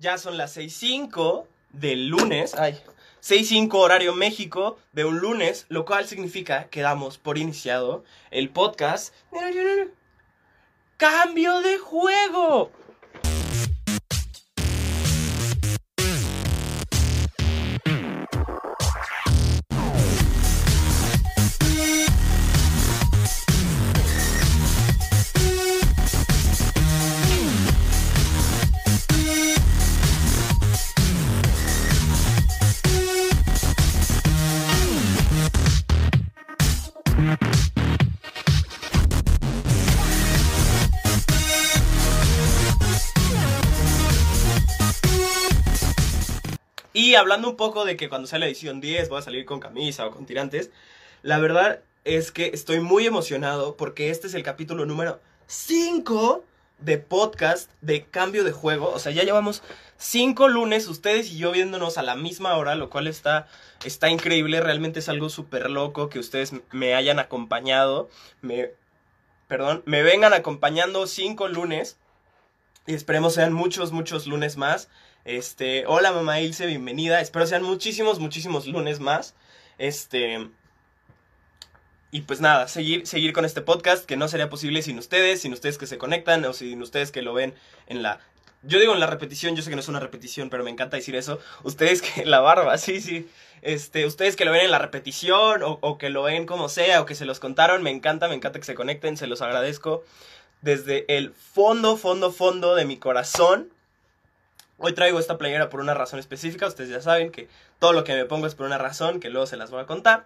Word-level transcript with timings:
Ya 0.00 0.16
son 0.16 0.38
las 0.38 0.56
6.05 0.56 1.44
del 1.72 2.08
lunes. 2.08 2.54
Ay. 2.54 2.72
6.05 3.22 3.74
horario 3.74 4.14
México 4.14 4.78
de 4.92 5.04
un 5.04 5.18
lunes, 5.18 5.66
lo 5.68 5.84
cual 5.84 6.06
significa 6.06 6.68
que 6.70 6.80
damos 6.80 7.18
por 7.18 7.36
iniciado 7.36 8.02
el 8.30 8.48
podcast. 8.48 9.14
Cambio 10.96 11.60
de 11.60 11.76
juego. 11.76 12.72
Hablando 47.20 47.48
un 47.50 47.56
poco 47.56 47.84
de 47.84 47.96
que 47.96 48.08
cuando 48.08 48.26
sale 48.26 48.40
la 48.40 48.46
edición 48.46 48.80
10 48.80 49.08
voy 49.08 49.18
a 49.18 49.22
salir 49.22 49.44
con 49.44 49.60
camisa 49.60 50.06
o 50.06 50.10
con 50.10 50.26
tirantes, 50.26 50.70
la 51.22 51.38
verdad 51.38 51.80
es 52.04 52.32
que 52.32 52.50
estoy 52.54 52.80
muy 52.80 53.06
emocionado 53.06 53.76
porque 53.76 54.10
este 54.10 54.26
es 54.26 54.34
el 54.34 54.42
capítulo 54.42 54.86
número 54.86 55.20
5 55.46 56.44
de 56.78 56.98
podcast 56.98 57.70
de 57.80 58.04
cambio 58.04 58.44
de 58.44 58.52
juego. 58.52 58.90
O 58.90 58.98
sea, 58.98 59.12
ya 59.12 59.22
llevamos 59.22 59.62
5 59.98 60.48
lunes 60.48 60.88
ustedes 60.88 61.30
y 61.30 61.38
yo 61.38 61.52
viéndonos 61.52 61.98
a 61.98 62.02
la 62.02 62.16
misma 62.16 62.56
hora, 62.56 62.74
lo 62.74 62.90
cual 62.90 63.06
está, 63.06 63.46
está 63.84 64.08
increíble. 64.08 64.60
Realmente 64.60 65.00
es 65.00 65.08
algo 65.08 65.28
súper 65.28 65.70
loco 65.70 66.08
que 66.08 66.18
ustedes 66.18 66.52
me 66.70 66.94
hayan 66.94 67.18
acompañado. 67.18 68.08
Me, 68.40 68.70
perdón, 69.46 69.82
me 69.84 70.02
vengan 70.02 70.32
acompañando 70.32 71.06
5 71.06 71.48
lunes. 71.48 71.98
Y 72.86 72.94
esperemos 72.94 73.34
sean 73.34 73.52
muchos, 73.52 73.92
muchos 73.92 74.26
lunes 74.26 74.56
más. 74.56 74.88
Este, 75.24 75.84
hola 75.86 76.12
mamá 76.12 76.40
Ilse, 76.40 76.66
bienvenida. 76.66 77.20
Espero 77.20 77.46
sean 77.46 77.62
muchísimos, 77.62 78.18
muchísimos 78.18 78.66
lunes 78.66 79.00
más. 79.00 79.34
Este, 79.76 80.48
y 82.10 82.22
pues 82.22 82.40
nada, 82.40 82.68
seguir, 82.68 83.06
seguir 83.06 83.34
con 83.34 83.44
este 83.44 83.60
podcast 83.60 84.06
que 84.06 84.16
no 84.16 84.28
sería 84.28 84.48
posible 84.48 84.80
sin 84.80 84.98
ustedes, 84.98 85.42
sin 85.42 85.52
ustedes 85.52 85.76
que 85.76 85.86
se 85.86 85.98
conectan 85.98 86.44
o 86.46 86.54
sin 86.54 86.80
ustedes 86.82 87.12
que 87.12 87.22
lo 87.22 87.34
ven 87.34 87.54
en 87.86 88.02
la... 88.02 88.18
Yo 88.62 88.78
digo 88.78 88.92
en 88.94 89.00
la 89.00 89.06
repetición, 89.06 89.56
yo 89.56 89.62
sé 89.62 89.70
que 89.70 89.76
no 89.76 89.80
es 89.80 89.88
una 89.88 90.00
repetición, 90.00 90.50
pero 90.50 90.64
me 90.64 90.70
encanta 90.70 90.96
decir 90.96 91.16
eso. 91.16 91.38
Ustedes 91.64 92.00
que 92.02 92.24
la 92.24 92.40
barba, 92.40 92.78
sí, 92.78 93.00
sí. 93.00 93.28
Este, 93.62 94.06
ustedes 94.06 94.36
que 94.36 94.46
lo 94.46 94.52
ven 94.52 94.64
en 94.64 94.70
la 94.70 94.78
repetición 94.78 95.62
o, 95.62 95.78
o 95.82 95.98
que 95.98 96.08
lo 96.08 96.22
ven 96.22 96.46
como 96.46 96.70
sea 96.70 97.02
o 97.02 97.06
que 97.06 97.14
se 97.14 97.26
los 97.26 97.40
contaron, 97.40 97.82
me 97.82 97.90
encanta, 97.90 98.26
me 98.28 98.34
encanta 98.34 98.58
que 98.58 98.64
se 98.64 98.74
conecten, 98.74 99.18
se 99.18 99.26
los 99.26 99.42
agradezco 99.42 100.02
desde 100.62 101.04
el 101.14 101.32
fondo, 101.32 101.98
fondo, 101.98 102.32
fondo 102.32 102.74
de 102.74 102.86
mi 102.86 102.96
corazón. 102.96 103.70
Hoy 104.82 104.94
traigo 104.94 105.18
esta 105.18 105.36
playera 105.36 105.68
por 105.68 105.80
una 105.80 105.92
razón 105.92 106.18
específica. 106.20 106.66
Ustedes 106.66 106.88
ya 106.88 107.02
saben 107.02 107.30
que 107.30 107.50
todo 107.78 107.92
lo 107.92 108.02
que 108.02 108.14
me 108.14 108.24
pongo 108.24 108.46
es 108.46 108.54
por 108.54 108.64
una 108.64 108.78
razón 108.78 109.20
que 109.20 109.28
luego 109.28 109.46
se 109.46 109.58
las 109.58 109.70
voy 109.70 109.82
a 109.82 109.86
contar. 109.86 110.24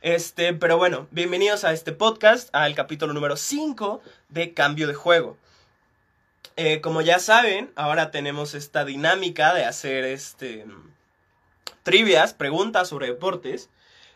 Este, 0.00 0.52
pero 0.54 0.76
bueno, 0.76 1.06
bienvenidos 1.12 1.62
a 1.62 1.72
este 1.72 1.92
podcast, 1.92 2.52
al 2.52 2.74
capítulo 2.74 3.12
número 3.12 3.36
5 3.36 4.02
de 4.28 4.54
Cambio 4.54 4.88
de 4.88 4.94
Juego. 4.94 5.36
Eh, 6.56 6.80
como 6.80 7.00
ya 7.00 7.20
saben, 7.20 7.70
ahora 7.76 8.10
tenemos 8.10 8.54
esta 8.54 8.84
dinámica 8.84 9.54
de 9.54 9.66
hacer 9.66 10.02
este 10.02 10.66
trivias, 11.84 12.34
preguntas 12.34 12.88
sobre 12.88 13.06
deportes. 13.06 13.70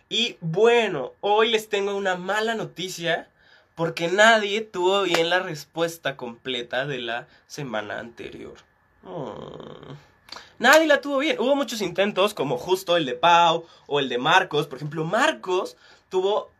Y 0.09 0.37
bueno, 0.41 1.13
hoy 1.21 1.49
les 1.49 1.69
tengo 1.69 1.95
una 1.95 2.17
mala 2.17 2.57
noticia 2.57 3.29
porque 3.77 4.09
nadie 4.09 4.63
tuvo 4.63 5.03
bien 5.03 5.31
la 5.31 5.39
respuesta 5.39 6.17
completa 6.17 6.87
de 6.87 6.99
la 6.99 7.29
semana 7.47 8.01
anterior. 8.01 8.57
Oh. 9.07 9.77
Nadie 10.59 10.87
la 10.87 11.01
tuvo 11.01 11.19
bien. 11.19 11.39
Hubo 11.39 11.55
muchos 11.55 11.81
intentos, 11.81 12.35
como 12.35 12.59
justo 12.59 12.97
el 12.97 13.07
de 13.07 13.15
Pau 13.15 13.67
o 13.87 14.01
el 14.01 14.09
de 14.09 14.19
Marcos. 14.19 14.67
Por 14.67 14.77
ejemplo, 14.79 15.05
Marcos 15.05 15.77
tuvo 16.09 16.51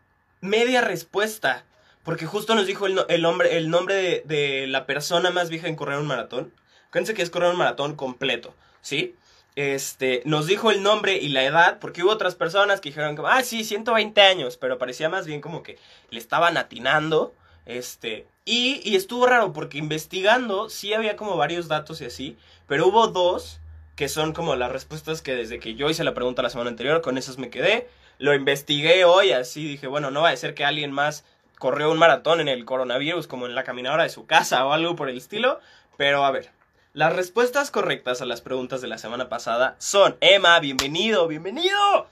media 0.41 0.81
respuesta. 0.81 1.65
Porque 2.07 2.27
justo 2.27 2.55
nos 2.55 2.67
dijo 2.67 2.87
el, 2.87 3.01
el 3.09 3.23
nombre, 3.23 3.57
el 3.57 3.69
nombre 3.69 4.23
de, 4.25 4.67
la 4.69 4.87
persona 4.87 5.31
más 5.31 5.51
vieja 5.51 5.67
en 5.67 5.75
correr 5.75 5.99
un 5.99 6.07
maratón. 6.07 6.53
Acuérdense 6.89 7.15
que 7.15 7.23
es 7.23 7.31
correr 7.31 7.51
un 7.51 7.57
maratón 7.57 7.97
completo, 7.97 8.55
¿sí? 8.81 9.17
Este, 9.57 10.23
nos 10.25 10.47
dijo 10.47 10.71
el 10.71 10.85
nombre 10.85 11.17
y 11.17 11.29
la 11.31 11.43
edad, 11.43 11.79
porque 11.81 12.05
hubo 12.05 12.13
otras 12.13 12.37
personas 12.37 12.81
que 12.81 12.91
dijeron 12.91 13.19
ah, 13.27 13.43
sí, 13.43 13.65
120 13.65 14.21
años, 14.21 14.57
pero 14.57 14.79
parecía 14.79 15.09
más 15.09 15.27
bien 15.27 15.41
como 15.41 15.65
que 15.65 15.79
le 16.11 16.21
estaban 16.21 16.57
atinando. 16.57 17.35
Este, 17.65 18.29
y, 18.49 18.95
estuvo 18.95 19.27
raro 19.27 19.53
porque 19.53 19.77
investigando 19.77 20.71
sí 20.71 20.95
había 20.95 21.17
como 21.17 21.37
varios 21.37 21.67
datos 21.67 22.01
y 22.01 22.07
así, 22.07 22.39
pero 22.69 22.87
hubo 22.87 23.09
dos 23.09 23.61
que 23.97 24.09
son 24.09 24.33
como 24.33 24.55
las 24.55 24.71
respuestas 24.71 25.21
que 25.21 25.35
desde 25.35 25.59
que 25.59 25.75
yo 25.75 25.91
hice 25.91 26.05
la 26.05 26.15
pregunta 26.15 26.43
la 26.43 26.51
semana 26.51 26.71
anterior, 26.71 27.03
con 27.03 27.19
esas 27.19 27.39
me 27.39 27.51
quedé. 27.51 27.89
Lo 28.19 28.35
investigué 28.35 29.05
hoy, 29.05 29.33
así 29.33 29.67
dije, 29.67 29.89
bueno, 29.89 30.11
no 30.11 30.23
va 30.23 30.31
a 30.31 30.37
ser 30.37 30.55
que 30.55 30.65
alguien 30.65 30.93
más 30.93 31.25
corrió 31.59 31.91
un 31.91 31.99
maratón 31.99 32.41
en 32.41 32.49
el 32.49 32.65
coronavirus 32.65 33.27
como 33.27 33.47
en 33.47 33.55
la 33.55 33.65
caminadora 33.65 34.05
de 34.05 34.11
su 34.11 34.27
casa 34.27 34.65
o 34.65 34.73
algo 34.73 34.95
por 34.95 35.09
el 35.09 35.17
estilo, 35.17 35.61
pero 35.97 36.25
a 36.25 36.31
ver. 36.31 36.51
Las 36.93 37.15
respuestas 37.15 37.71
correctas 37.71 38.23
a 38.23 38.27
las 38.27 38.41
preguntas 38.41 38.81
de 38.81 38.89
la 38.89 38.97
semana 38.97 39.29
pasada 39.29 39.77
son, 39.79 40.17
Emma, 40.21 40.59
bienvenido, 40.61 41.27
bienvenido. 41.27 42.07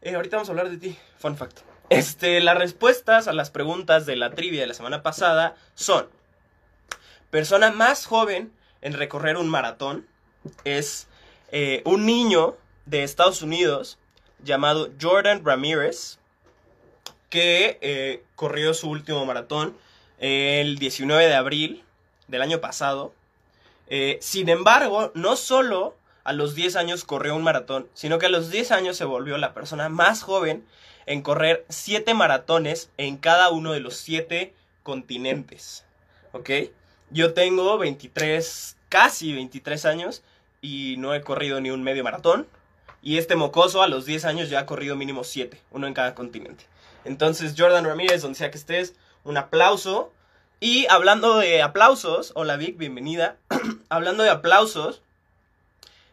Eh, 0.00 0.14
ahorita 0.14 0.36
vamos 0.36 0.48
a 0.48 0.52
hablar 0.52 0.70
de 0.70 0.78
ti, 0.78 0.96
fun 1.18 1.36
fact. 1.36 1.67
Este, 1.90 2.40
las 2.40 2.58
respuestas 2.58 3.28
a 3.28 3.32
las 3.32 3.50
preguntas 3.50 4.04
de 4.06 4.16
la 4.16 4.30
trivia 4.30 4.60
de 4.60 4.66
la 4.66 4.74
semana 4.74 5.02
pasada 5.02 5.56
son: 5.74 6.08
persona 7.30 7.70
más 7.70 8.06
joven 8.06 8.52
en 8.80 8.92
recorrer 8.92 9.36
un 9.36 9.48
maratón 9.48 10.06
es 10.64 11.08
eh, 11.50 11.82
un 11.84 12.06
niño 12.06 12.56
de 12.86 13.02
Estados 13.02 13.42
Unidos 13.42 13.98
llamado 14.42 14.90
Jordan 15.00 15.44
Ramírez 15.44 16.18
que 17.28 17.78
eh, 17.80 18.24
corrió 18.36 18.72
su 18.72 18.88
último 18.88 19.26
maratón 19.26 19.76
el 20.18 20.78
19 20.78 21.26
de 21.26 21.34
abril 21.34 21.84
del 22.28 22.42
año 22.42 22.60
pasado. 22.60 23.12
Eh, 23.88 24.18
sin 24.20 24.48
embargo, 24.48 25.12
no 25.14 25.36
solo 25.36 25.94
a 26.24 26.32
los 26.32 26.54
10 26.54 26.76
años 26.76 27.04
corrió 27.04 27.34
un 27.34 27.42
maratón, 27.42 27.88
sino 27.94 28.18
que 28.18 28.26
a 28.26 28.30
los 28.30 28.50
10 28.50 28.72
años 28.72 28.96
se 28.96 29.04
volvió 29.04 29.38
la 29.38 29.54
persona 29.54 29.88
más 29.88 30.22
joven 30.22 30.66
en 31.08 31.22
correr 31.22 31.64
7 31.70 32.12
maratones 32.12 32.90
en 32.98 33.16
cada 33.16 33.48
uno 33.48 33.72
de 33.72 33.80
los 33.80 33.96
7 33.96 34.54
continentes. 34.82 35.86
¿Ok? 36.32 36.50
Yo 37.10 37.32
tengo 37.32 37.78
23, 37.78 38.76
casi 38.90 39.32
23 39.32 39.86
años 39.86 40.22
y 40.60 40.96
no 40.98 41.14
he 41.14 41.22
corrido 41.22 41.62
ni 41.62 41.70
un 41.70 41.82
medio 41.82 42.04
maratón. 42.04 42.46
Y 43.00 43.16
este 43.16 43.36
mocoso 43.36 43.82
a 43.82 43.88
los 43.88 44.04
10 44.04 44.26
años 44.26 44.50
ya 44.50 44.60
ha 44.60 44.66
corrido 44.66 44.96
mínimo 44.96 45.24
7, 45.24 45.58
uno 45.70 45.86
en 45.86 45.94
cada 45.94 46.14
continente. 46.14 46.66
Entonces, 47.06 47.54
Jordan 47.56 47.86
Ramírez, 47.86 48.20
donde 48.20 48.36
sea 48.36 48.50
que 48.50 48.58
estés, 48.58 48.94
un 49.24 49.38
aplauso. 49.38 50.12
Y 50.60 50.86
hablando 50.88 51.38
de 51.38 51.62
aplausos, 51.62 52.32
hola 52.34 52.56
Vic, 52.58 52.76
bienvenida. 52.76 53.36
hablando 53.88 54.24
de 54.24 54.30
aplausos, 54.30 55.00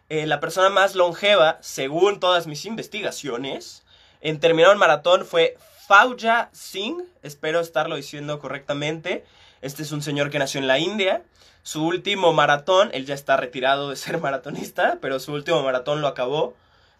eh, 0.07 0.25
la 0.25 0.39
persona 0.39 0.69
más 0.69 0.95
longeva, 0.95 1.57
según 1.59 2.21
todas 2.21 2.47
mis 2.47 2.63
investigaciones, 2.63 3.84
en 4.25 4.39
terminar 4.39 4.71
el 4.71 4.79
maratón 4.79 5.23
fue 5.23 5.55
Fauja 5.85 6.49
Singh, 6.51 7.03
espero 7.21 7.59
estarlo 7.59 7.95
diciendo 7.95 8.39
correctamente. 8.39 9.23
Este 9.61 9.83
es 9.83 9.91
un 9.91 10.01
señor 10.01 10.31
que 10.31 10.39
nació 10.39 10.59
en 10.59 10.67
la 10.67 10.79
India. 10.79 11.21
Su 11.61 11.85
último 11.85 12.33
maratón, 12.33 12.89
él 12.93 13.05
ya 13.05 13.13
está 13.13 13.37
retirado 13.37 13.91
de 13.91 13.95
ser 13.95 14.17
maratonista, 14.21 14.97
pero 14.99 15.19
su 15.19 15.31
último 15.31 15.61
maratón 15.61 16.01
lo 16.01 16.07
acabó 16.07 16.55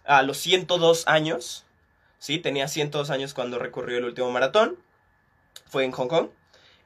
a 0.05 0.21
los 0.21 0.37
102 0.37 1.07
años. 1.07 1.65
Sí, 2.19 2.37
tenía 2.37 2.67
102 2.67 3.09
años 3.09 3.33
cuando 3.33 3.57
recorrió 3.57 3.97
el 3.97 4.05
último 4.05 4.29
maratón. 4.29 4.77
Fue 5.67 5.83
en 5.83 5.93
Hong 5.93 6.07
Kong. 6.07 6.29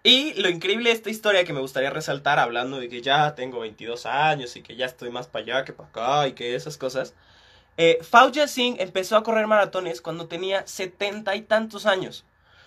Y 0.03 0.35
lo 0.35 0.47
increíble 0.47 0.87
de 0.87 0.95
esta 0.95 1.09
historia 1.09 1.43
que 1.43 1.51
me 1.51 1.59
gustaría 1.59 1.89
resaltar, 1.89 2.39
hablando 2.39 2.79
de 2.79 2.87
que 2.87 3.01
ya 3.01 3.35
tengo 3.35 3.59
22 3.59 4.05
años 4.05 4.55
y 4.55 4.61
que 4.61 4.77
ya 4.77 4.85
estoy 4.85 5.09
más 5.09 5.27
para 5.27 5.43
allá 5.43 5.65
que 5.65 5.73
para 5.73 5.89
acá 5.89 6.27
y 6.29 6.31
que 6.31 6.55
esas 6.55 6.77
cosas. 6.77 7.13
Eh, 7.81 7.99
Fauja 8.01 8.45
Singh 8.49 8.75
empezó 8.81 9.15
a 9.15 9.23
correr 9.23 9.47
maratones 9.47 10.01
cuando 10.01 10.27
tenía 10.27 10.67
70 10.67 11.33
y 11.37 11.43
tantos 11.43 11.85
años. 11.85 12.25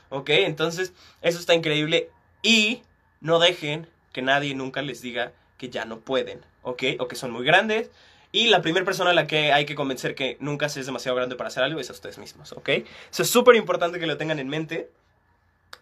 ¿Ok? 0.08 0.30
Entonces, 0.30 0.94
eso 1.20 1.38
está 1.38 1.52
increíble. 1.52 2.08
Y 2.40 2.82
no 3.20 3.38
dejen 3.38 3.86
que 4.14 4.22
nadie 4.22 4.54
nunca 4.54 4.80
les 4.80 5.02
diga 5.02 5.32
que 5.58 5.68
ya 5.68 5.84
no 5.84 6.00
pueden. 6.00 6.40
¿Ok? 6.62 6.84
O 6.98 7.08
que 7.08 7.16
son 7.16 7.30
muy 7.30 7.44
grandes. 7.44 7.90
Y 8.32 8.48
la 8.48 8.62
primera 8.62 8.86
persona 8.86 9.10
a 9.10 9.14
la 9.14 9.26
que 9.26 9.52
hay 9.52 9.66
que 9.66 9.74
convencer 9.74 10.14
que 10.14 10.38
nunca 10.40 10.70
se 10.70 10.80
es 10.80 10.86
demasiado 10.86 11.16
grande 11.16 11.36
para 11.36 11.48
hacer 11.48 11.62
algo 11.62 11.78
es 11.78 11.90
a 11.90 11.92
ustedes 11.92 12.16
mismos. 12.16 12.52
¿Ok? 12.52 12.70
Eso 13.10 13.22
es 13.22 13.28
súper 13.28 13.56
importante 13.56 14.00
que 14.00 14.06
lo 14.06 14.16
tengan 14.16 14.38
en 14.38 14.48
mente. 14.48 14.88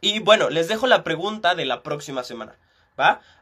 Y 0.00 0.18
bueno, 0.18 0.50
les 0.50 0.66
dejo 0.66 0.88
la 0.88 1.04
pregunta 1.04 1.54
de 1.54 1.66
la 1.66 1.84
próxima 1.84 2.24
semana. 2.24 2.56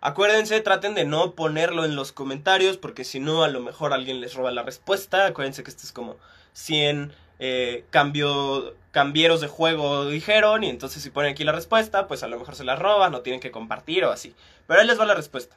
Acuérdense, 0.01 0.61
traten 0.61 0.95
de 0.95 1.05
no 1.05 1.35
ponerlo 1.35 1.85
en 1.85 1.97
los 1.97 2.13
comentarios 2.13 2.77
porque 2.77 3.05
si 3.05 3.21
no 3.21 3.45
a 3.45 3.49
lo 3.49 3.61
mejor 3.61 3.93
alguien 3.93 4.21
les 4.21 4.35
roba 4.35 4.51
la 4.51 4.63
respuesta. 4.63 5.27
Acuérdense 5.27 5.63
que 5.63 5.71
este 5.71 5.85
es 5.85 5.93
como 5.93 6.17
100 6.53 7.13
eh, 7.41 7.85
cambio, 7.91 8.75
cambieros 8.91 9.41
de 9.41 9.47
juego 9.47 10.07
dijeron 10.07 10.65
y 10.65 10.71
entonces 10.71 11.03
si 11.03 11.11
ponen 11.11 11.33
aquí 11.33 11.45
la 11.45 11.53
respuesta 11.53 12.09
pues 12.09 12.25
a 12.25 12.29
lo 12.29 12.37
mejor 12.37 12.57
se 12.57 12.65
la 12.65 12.75
roban 12.75 13.15
o 13.15 13.21
tienen 13.21 13.41
que 13.41 13.51
compartir 13.51 14.05
o 14.05 14.11
así. 14.11 14.35
Pero 14.67 14.81
ahí 14.81 14.87
les 14.87 14.99
va 14.99 15.07
la 15.07 15.15
respuesta. 15.15 15.57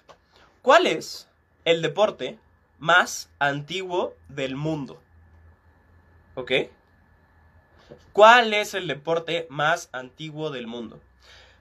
¿Cuál 0.62 0.86
es 0.86 1.28
el 1.66 1.82
deporte 1.82 2.38
más 2.78 3.30
antiguo 3.40 4.16
del 4.30 4.56
mundo? 4.56 5.02
¿Ok? 6.36 6.52
¿Cuál 8.14 8.54
es 8.54 8.74
el 8.74 8.88
deporte 8.88 9.48
más 9.50 9.90
antiguo 9.92 10.52
del 10.52 10.68
mundo? 10.68 11.02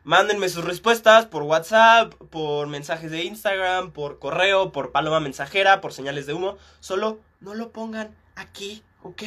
Mándenme 0.02 0.49
sus 0.49 0.64
respuestas 0.64 1.26
por 1.26 1.43
WhatsApp, 1.43 2.14
por 2.31 2.69
mensajes 2.69 3.11
de 3.11 3.25
Instagram, 3.25 3.93
por 3.93 4.19
correo, 4.19 4.73
por 4.73 4.93
paloma 4.93 5.20
mensajera, 5.20 5.81
por 5.81 5.93
señales 5.93 6.26
de 6.26 6.32
humo. 6.32 6.56
Solo 6.81 7.20
no 7.41 7.55
lo 7.55 7.70
pongan 7.70 8.14
aquí, 8.35 8.82
¿ok? 9.02 9.23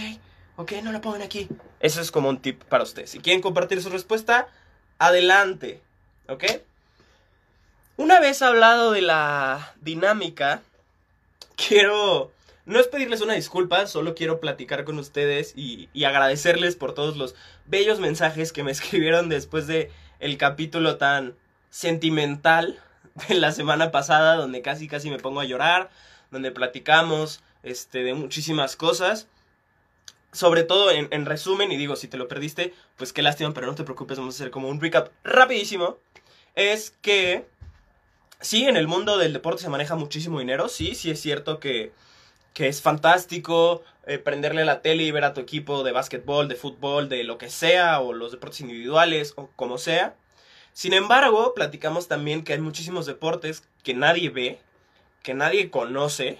¿Ok? 0.55 0.71
No 0.83 0.91
lo 0.91 1.01
pongan 1.01 1.21
aquí. 1.21 1.47
Eso 1.79 2.01
es 2.01 2.11
como 2.11 2.29
un 2.29 2.39
tip 2.41 2.63
para 2.63 2.83
ustedes. 2.83 3.11
Si 3.11 3.19
quieren 3.19 3.41
compartir 3.41 3.81
su 3.83 3.89
respuesta, 3.89 4.47
adelante, 4.97 5.81
¿ok? 6.27 6.43
Una 7.97 8.19
vez 8.19 8.41
hablado 8.41 8.91
de 8.91 9.01
la 9.01 9.73
dinámica, 9.81 10.63
quiero 11.55 12.31
no 12.65 12.79
es 12.79 12.87
pedirles 12.87 13.21
una 13.21 13.33
disculpa, 13.33 13.87
solo 13.87 14.15
quiero 14.15 14.39
platicar 14.39 14.85
con 14.85 14.97
ustedes 14.97 15.53
y, 15.55 15.89
agradecerles 16.05 16.75
por 16.75 16.93
todos 16.93 17.17
los 17.17 17.35
bellos 17.65 17.99
mensajes 17.99 18.53
que 18.53 18.63
me 18.63 18.71
escribieron 18.73 19.29
después 19.29 19.67
de 19.67 19.91
el 20.23 20.37
capítulo 20.37 20.97
tan 20.97 21.35
sentimental 21.69 22.79
de 23.27 23.35
la 23.35 23.51
semana 23.51 23.91
pasada, 23.91 24.35
donde 24.35 24.61
casi 24.61 24.87
casi 24.87 25.09
me 25.09 25.19
pongo 25.19 25.41
a 25.41 25.45
llorar, 25.45 25.89
donde 26.31 26.51
platicamos 26.51 27.41
este, 27.61 28.03
de 28.03 28.13
muchísimas 28.13 28.75
cosas. 28.75 29.27
Sobre 30.31 30.63
todo 30.63 30.89
en, 30.89 31.07
en 31.11 31.25
resumen, 31.25 31.71
y 31.71 31.77
digo, 31.77 31.95
si 31.95 32.07
te 32.07 32.17
lo 32.17 32.27
perdiste, 32.27 32.73
pues 32.97 33.13
qué 33.13 33.21
lástima, 33.21 33.53
pero 33.53 33.67
no 33.67 33.75
te 33.75 33.83
preocupes, 33.83 34.17
vamos 34.17 34.35
a 34.35 34.37
hacer 34.37 34.51
como 34.51 34.67
un 34.67 34.81
recap 34.81 35.09
rapidísimo. 35.23 35.99
Es 36.55 36.95
que, 37.01 37.45
sí, 38.39 38.65
en 38.65 38.77
el 38.77 38.87
mundo 38.87 39.17
del 39.17 39.33
deporte 39.33 39.61
se 39.61 39.69
maneja 39.69 39.95
muchísimo 39.95 40.39
dinero, 40.39 40.69
sí, 40.69 40.95
sí 40.95 41.11
es 41.11 41.21
cierto 41.21 41.59
que 41.59 41.91
que 42.53 42.67
es 42.67 42.81
fantástico 42.81 43.83
eh, 44.05 44.17
prenderle 44.17 44.65
la 44.65 44.81
tele 44.81 45.03
y 45.03 45.11
ver 45.11 45.23
a 45.23 45.33
tu 45.33 45.41
equipo 45.41 45.83
de 45.83 45.91
básquetbol, 45.91 46.47
de 46.47 46.55
fútbol, 46.55 47.09
de 47.09 47.23
lo 47.23 47.37
que 47.37 47.49
sea, 47.49 47.99
o 47.99 48.13
los 48.13 48.31
deportes 48.31 48.61
individuales, 48.61 49.33
o 49.37 49.47
como 49.55 49.77
sea. 49.77 50.15
Sin 50.73 50.93
embargo, 50.93 51.53
platicamos 51.53 52.07
también 52.07 52.43
que 52.43 52.53
hay 52.53 52.59
muchísimos 52.59 53.05
deportes 53.05 53.63
que 53.83 53.93
nadie 53.93 54.29
ve, 54.29 54.59
que 55.21 55.33
nadie 55.33 55.69
conoce, 55.69 56.39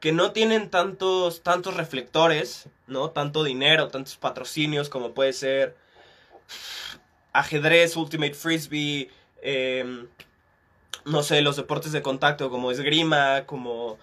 que 0.00 0.12
no 0.12 0.32
tienen 0.32 0.70
tantos, 0.70 1.42
tantos 1.42 1.76
reflectores, 1.76 2.68
¿no? 2.86 3.10
Tanto 3.10 3.42
dinero, 3.42 3.88
tantos 3.88 4.16
patrocinios 4.16 4.88
como 4.88 5.14
puede 5.14 5.32
ser 5.32 5.74
ajedrez, 7.32 7.96
ultimate 7.96 8.34
frisbee, 8.34 9.10
em, 9.42 10.06
no 11.04 11.22
sé, 11.22 11.40
los 11.40 11.56
deportes 11.56 11.92
de 11.92 12.02
contacto 12.02 12.50
como 12.50 12.70
esgrima, 12.70 13.44
como 13.46 13.98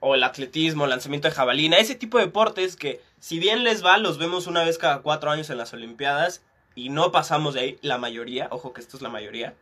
o 0.00 0.14
el 0.14 0.22
atletismo, 0.22 0.86
lanzamiento 0.86 1.28
de 1.28 1.34
jabalina, 1.34 1.78
ese 1.78 1.94
tipo 1.94 2.18
de 2.18 2.26
deportes 2.26 2.76
que 2.76 3.00
si 3.20 3.38
bien 3.38 3.64
les 3.64 3.84
va, 3.84 3.98
los 3.98 4.18
vemos 4.18 4.46
una 4.46 4.64
vez 4.64 4.78
cada 4.78 5.00
cuatro 5.00 5.30
años 5.30 5.50
en 5.50 5.58
las 5.58 5.72
Olimpiadas 5.72 6.42
y 6.74 6.90
no 6.90 7.12
pasamos 7.12 7.54
de 7.54 7.60
ahí, 7.60 7.78
la 7.82 7.98
mayoría, 7.98 8.48
ojo 8.50 8.72
que 8.72 8.80
esto 8.80 8.96
es 8.96 9.02
la 9.02 9.08
mayoría, 9.08 9.54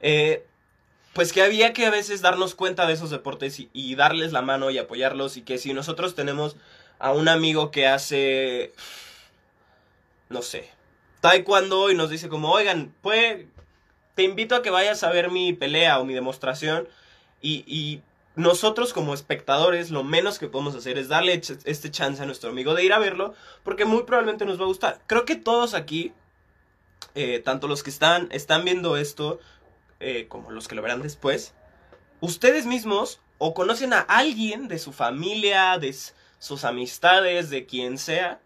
eh, 0.00 0.44
pues 1.12 1.32
que 1.32 1.42
había 1.42 1.72
que 1.72 1.86
a 1.86 1.90
veces 1.90 2.20
darnos 2.20 2.54
cuenta 2.54 2.86
de 2.86 2.94
esos 2.94 3.10
deportes 3.10 3.60
y, 3.72 3.94
darles 3.94 4.32
la 4.32 4.42
mano 4.42 4.70
y 4.70 4.78
apoyarlos 4.78 5.36
y 5.36 5.42
que 5.42 5.58
si 5.58 5.72
nosotros 5.72 6.14
tenemos 6.14 6.56
a 6.98 7.12
un 7.12 7.28
amigo 7.28 7.70
que 7.70 7.86
hace, 7.86 8.72
no 10.28 10.42
sé, 10.42 10.70
taekwondo 11.20 11.90
y 11.90 11.94
nos 11.94 12.10
dice 12.10 12.28
como, 12.28 12.50
oigan, 12.50 12.94
pues 13.02 13.46
te 14.14 14.22
invito 14.22 14.56
a 14.56 14.62
que 14.62 14.70
vayas 14.70 15.02
a 15.04 15.10
ver 15.10 15.30
mi 15.30 15.52
pelea 15.52 15.98
o 15.98 16.04
mi 16.04 16.14
demostración 16.14 16.88
y 17.40 18.02
nosotros 18.36 18.92
como 18.92 19.14
espectadores 19.14 19.90
lo 19.90 20.04
menos 20.04 20.38
que 20.38 20.46
podemos 20.46 20.74
hacer 20.74 20.98
es 20.98 21.08
darle 21.08 21.40
este 21.64 21.90
chance 21.90 22.22
a 22.22 22.26
nuestro 22.26 22.50
amigo 22.50 22.74
de 22.74 22.84
ir 22.84 22.92
a 22.92 22.98
verlo 22.98 23.34
porque 23.64 23.86
muy 23.86 24.04
probablemente 24.04 24.44
nos 24.44 24.60
va 24.60 24.64
a 24.64 24.68
gustar. 24.68 25.00
Creo 25.06 25.24
que 25.24 25.36
todos 25.36 25.72
aquí, 25.74 26.12
eh, 27.14 27.40
tanto 27.40 27.66
los 27.66 27.82
que 27.82 27.90
están, 27.90 28.28
están 28.30 28.64
viendo 28.64 28.98
esto 28.98 29.40
eh, 30.00 30.26
como 30.28 30.50
los 30.50 30.68
que 30.68 30.74
lo 30.74 30.82
verán 30.82 31.02
después, 31.02 31.54
ustedes 32.20 32.66
mismos 32.66 33.20
o 33.38 33.54
conocen 33.54 33.94
a 33.94 34.00
alguien 34.00 34.68
de 34.68 34.78
su 34.78 34.92
familia, 34.92 35.78
de 35.78 35.96
sus 36.38 36.64
amistades, 36.64 37.48
de 37.48 37.64
quien 37.64 37.96
sea, 37.96 38.40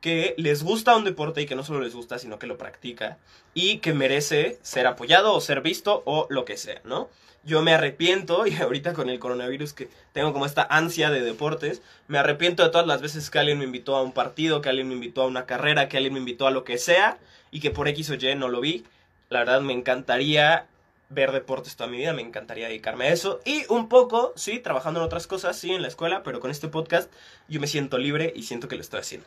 que 0.00 0.34
les 0.38 0.62
gusta 0.62 0.96
un 0.96 1.04
deporte 1.04 1.42
y 1.42 1.46
que 1.46 1.56
no 1.56 1.64
solo 1.64 1.80
les 1.80 1.94
gusta, 1.94 2.18
sino 2.18 2.38
que 2.38 2.46
lo 2.46 2.58
practica 2.58 3.18
y 3.54 3.78
que 3.78 3.94
merece 3.94 4.58
ser 4.62 4.86
apoyado 4.86 5.34
o 5.34 5.40
ser 5.40 5.60
visto 5.60 6.02
o 6.06 6.26
lo 6.30 6.44
que 6.44 6.56
sea, 6.56 6.80
¿no? 6.84 7.08
yo 7.48 7.62
me 7.62 7.72
arrepiento, 7.72 8.46
y 8.46 8.54
ahorita 8.54 8.92
con 8.92 9.08
el 9.08 9.18
coronavirus 9.18 9.72
que 9.72 9.88
tengo 10.12 10.32
como 10.32 10.46
esta 10.46 10.66
ansia 10.70 11.10
de 11.10 11.22
deportes, 11.22 11.82
me 12.06 12.18
arrepiento 12.18 12.62
de 12.62 12.70
todas 12.70 12.86
las 12.86 13.02
veces 13.02 13.30
que 13.30 13.38
alguien 13.38 13.58
me 13.58 13.64
invitó 13.64 13.96
a 13.96 14.02
un 14.02 14.12
partido, 14.12 14.60
que 14.60 14.68
alguien 14.68 14.88
me 14.88 14.94
invitó 14.94 15.22
a 15.22 15.26
una 15.26 15.46
carrera, 15.46 15.88
que 15.88 15.96
alguien 15.96 16.14
me 16.14 16.20
invitó 16.20 16.46
a 16.46 16.50
lo 16.50 16.62
que 16.62 16.78
sea, 16.78 17.18
y 17.50 17.60
que 17.60 17.70
por 17.70 17.88
X 17.88 18.10
o 18.10 18.14
Y 18.14 18.34
no 18.36 18.48
lo 18.48 18.60
vi. 18.60 18.84
La 19.30 19.40
verdad 19.40 19.60
me 19.62 19.72
encantaría 19.72 20.66
ver 21.10 21.32
deportes 21.32 21.76
toda 21.76 21.88
mi 21.88 21.96
vida, 21.96 22.12
me 22.12 22.22
encantaría 22.22 22.68
dedicarme 22.68 23.06
a 23.06 23.12
eso. 23.12 23.40
Y 23.44 23.64
un 23.70 23.88
poco, 23.88 24.32
sí, 24.36 24.58
trabajando 24.58 25.00
en 25.00 25.06
otras 25.06 25.26
cosas, 25.26 25.58
sí, 25.58 25.72
en 25.72 25.82
la 25.82 25.88
escuela, 25.88 26.22
pero 26.22 26.40
con 26.40 26.50
este 26.50 26.68
podcast 26.68 27.10
yo 27.48 27.60
me 27.60 27.66
siento 27.66 27.96
libre 27.98 28.32
y 28.36 28.42
siento 28.42 28.68
que 28.68 28.76
lo 28.76 28.82
estoy 28.82 29.00
haciendo. 29.00 29.26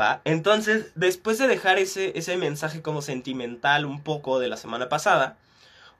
¿Va? 0.00 0.22
Entonces, 0.24 0.92
después 0.94 1.38
de 1.38 1.46
dejar 1.46 1.78
ese, 1.78 2.18
ese 2.18 2.36
mensaje 2.36 2.82
como 2.82 3.02
sentimental 3.02 3.84
un 3.84 4.02
poco 4.02 4.38
de 4.38 4.48
la 4.48 4.56
semana 4.56 4.88
pasada, 4.88 5.36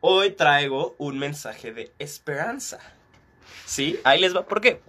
Hoy 0.05 0.33
traigo 0.33 0.97
un 0.99 1.17
mensaje 1.17 1.73
de 1.73 1.93
esperanza. 2.01 2.81
¿Sí? 3.65 4.01
Ahí 4.03 4.21
les 4.21 4.35
va. 4.35 4.45
¿Por 4.45 4.61
qué? 4.61 4.81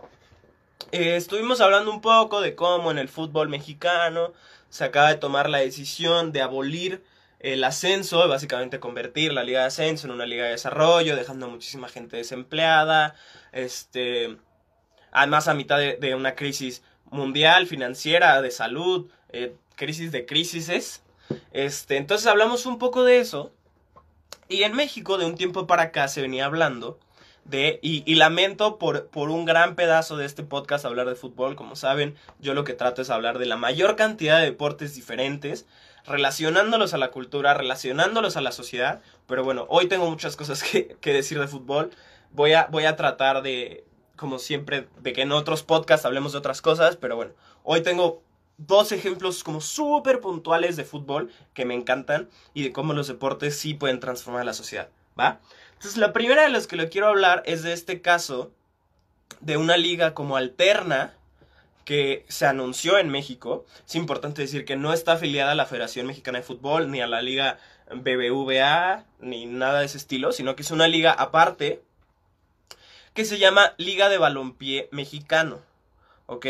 Eh, 0.91 1.15
estuvimos 1.17 1.61
hablando 1.61 1.91
un 1.91 2.01
poco 2.01 2.41
de 2.41 2.55
cómo 2.55 2.89
en 2.89 2.97
el 2.97 3.09
fútbol 3.09 3.47
mexicano 3.47 4.33
se 4.69 4.85
acaba 4.85 5.09
de 5.09 5.17
tomar 5.17 5.51
la 5.51 5.59
decisión 5.59 6.31
de 6.31 6.41
abolir 6.41 7.03
el 7.39 7.63
ascenso, 7.63 8.27
básicamente 8.27 8.79
convertir 8.79 9.33
la 9.33 9.43
liga 9.43 9.59
de 9.59 9.67
ascenso 9.67 10.07
en 10.07 10.13
una 10.13 10.25
liga 10.25 10.45
de 10.45 10.49
desarrollo, 10.49 11.15
dejando 11.15 11.45
a 11.45 11.49
muchísima 11.49 11.89
gente 11.89 12.17
desempleada, 12.17 13.13
este, 13.51 14.37
además 15.11 15.47
a 15.47 15.53
mitad 15.53 15.77
de, 15.77 16.15
una 16.15 16.33
crisis 16.33 16.81
mundial, 17.13 17.67
financiera, 17.67 18.41
de 18.41 18.51
salud, 18.51 19.09
eh, 19.29 19.55
crisis 19.75 20.11
de 20.11 20.25
crisis. 20.25 21.01
Este, 21.51 21.97
entonces 21.97 22.27
hablamos 22.27 22.65
un 22.65 22.77
poco 22.77 23.03
de 23.03 23.19
eso. 23.19 23.51
Y 24.49 24.63
en 24.63 24.75
México, 24.75 25.17
de 25.17 25.25
un 25.25 25.35
tiempo 25.35 25.67
para 25.67 25.83
acá, 25.83 26.07
se 26.07 26.21
venía 26.21 26.45
hablando 26.45 26.99
de, 27.45 27.79
y, 27.81 28.15
lamento 28.15 28.77
por, 28.77 29.07
por, 29.07 29.29
un 29.29 29.45
gran 29.45 29.75
pedazo 29.75 30.17
de 30.17 30.25
este 30.25 30.43
podcast 30.43 30.85
hablar 30.85 31.07
de 31.07 31.15
fútbol, 31.15 31.55
como 31.55 31.75
saben, 31.75 32.15
yo 32.39 32.53
lo 32.53 32.63
que 32.63 32.73
trato 32.73 33.01
es 33.01 33.09
hablar 33.09 33.37
de 33.37 33.45
la 33.45 33.57
mayor 33.57 33.95
cantidad 33.95 34.39
de 34.39 34.45
deportes 34.45 34.95
diferentes, 34.95 35.65
relacionándolos 36.05 36.93
a 36.93 36.97
la 36.97 37.11
cultura, 37.11 37.53
relacionándolos 37.53 38.37
a 38.37 38.41
la 38.41 38.51
sociedad, 38.51 39.01
pero 39.27 39.43
bueno, 39.43 39.65
hoy 39.69 39.87
tengo 39.87 40.09
muchas 40.09 40.35
cosas 40.35 40.63
que, 40.71 40.95
que 41.01 41.13
decir 41.13 41.39
de 41.39 41.47
fútbol, 41.47 41.91
voy 42.31 42.53
a, 42.53 42.67
voy 42.71 42.85
a 42.85 42.95
tratar 42.95 43.41
de, 43.41 43.83
como 44.15 44.39
siempre, 44.39 44.87
de 44.99 45.13
que 45.13 45.21
en 45.21 45.31
otros 45.31 45.63
podcasts 45.63 46.05
hablemos 46.05 46.31
de 46.31 46.37
otras 46.37 46.61
cosas, 46.61 46.97
pero 46.97 47.15
bueno, 47.15 47.33
hoy 47.63 47.81
tengo 47.81 48.21
dos 48.57 48.91
ejemplos 48.91 49.43
como 49.43 49.61
súper 49.61 50.21
puntuales 50.21 50.75
de 50.75 50.85
fútbol 50.85 51.31
que 51.53 51.65
me 51.65 51.73
encantan 51.73 52.29
y 52.53 52.63
de 52.63 52.71
cómo 52.71 52.93
los 52.93 53.07
deportes 53.07 53.57
sí 53.57 53.73
pueden 53.73 53.99
transformar 53.99 54.45
la 54.45 54.53
sociedad, 54.53 54.89
¿va? 55.19 55.39
Entonces 55.73 55.97
la 55.97 56.13
primera 56.13 56.43
de 56.43 56.49
las 56.49 56.67
que 56.67 56.75
le 56.75 56.89
quiero 56.89 57.07
hablar 57.07 57.43
es 57.45 57.63
de 57.63 57.73
este 57.73 58.01
caso 58.01 58.51
de 59.41 59.57
una 59.57 59.77
liga 59.77 60.13
como 60.13 60.37
alterna 60.37 61.13
que 61.83 62.25
se 62.29 62.45
anunció 62.45 62.97
en 62.97 63.09
México. 63.09 63.65
Es 63.85 63.95
importante 63.95 64.41
decir 64.41 64.63
que 64.63 64.77
no 64.77 64.93
está 64.93 65.13
afiliada 65.13 65.51
a 65.51 65.55
la 65.55 65.65
Federación 65.65 66.07
Mexicana 66.07 66.39
de 66.39 66.45
Fútbol, 66.45 66.89
ni 66.89 67.01
a 67.01 67.07
la 67.07 67.21
Liga 67.21 67.57
BBVA, 67.93 69.05
ni 69.19 69.45
nada 69.45 69.79
de 69.79 69.85
ese 69.85 69.97
estilo, 69.97 70.31
sino 70.31 70.55
que 70.55 70.61
es 70.61 70.71
una 70.71 70.87
liga 70.87 71.11
aparte 71.11 71.83
que 73.13 73.25
se 73.25 73.37
llama 73.37 73.73
Liga 73.77 74.09
de 74.09 74.17
Balompié 74.17 74.89
Mexicano. 74.91 75.61
¿Ok? 76.25 76.45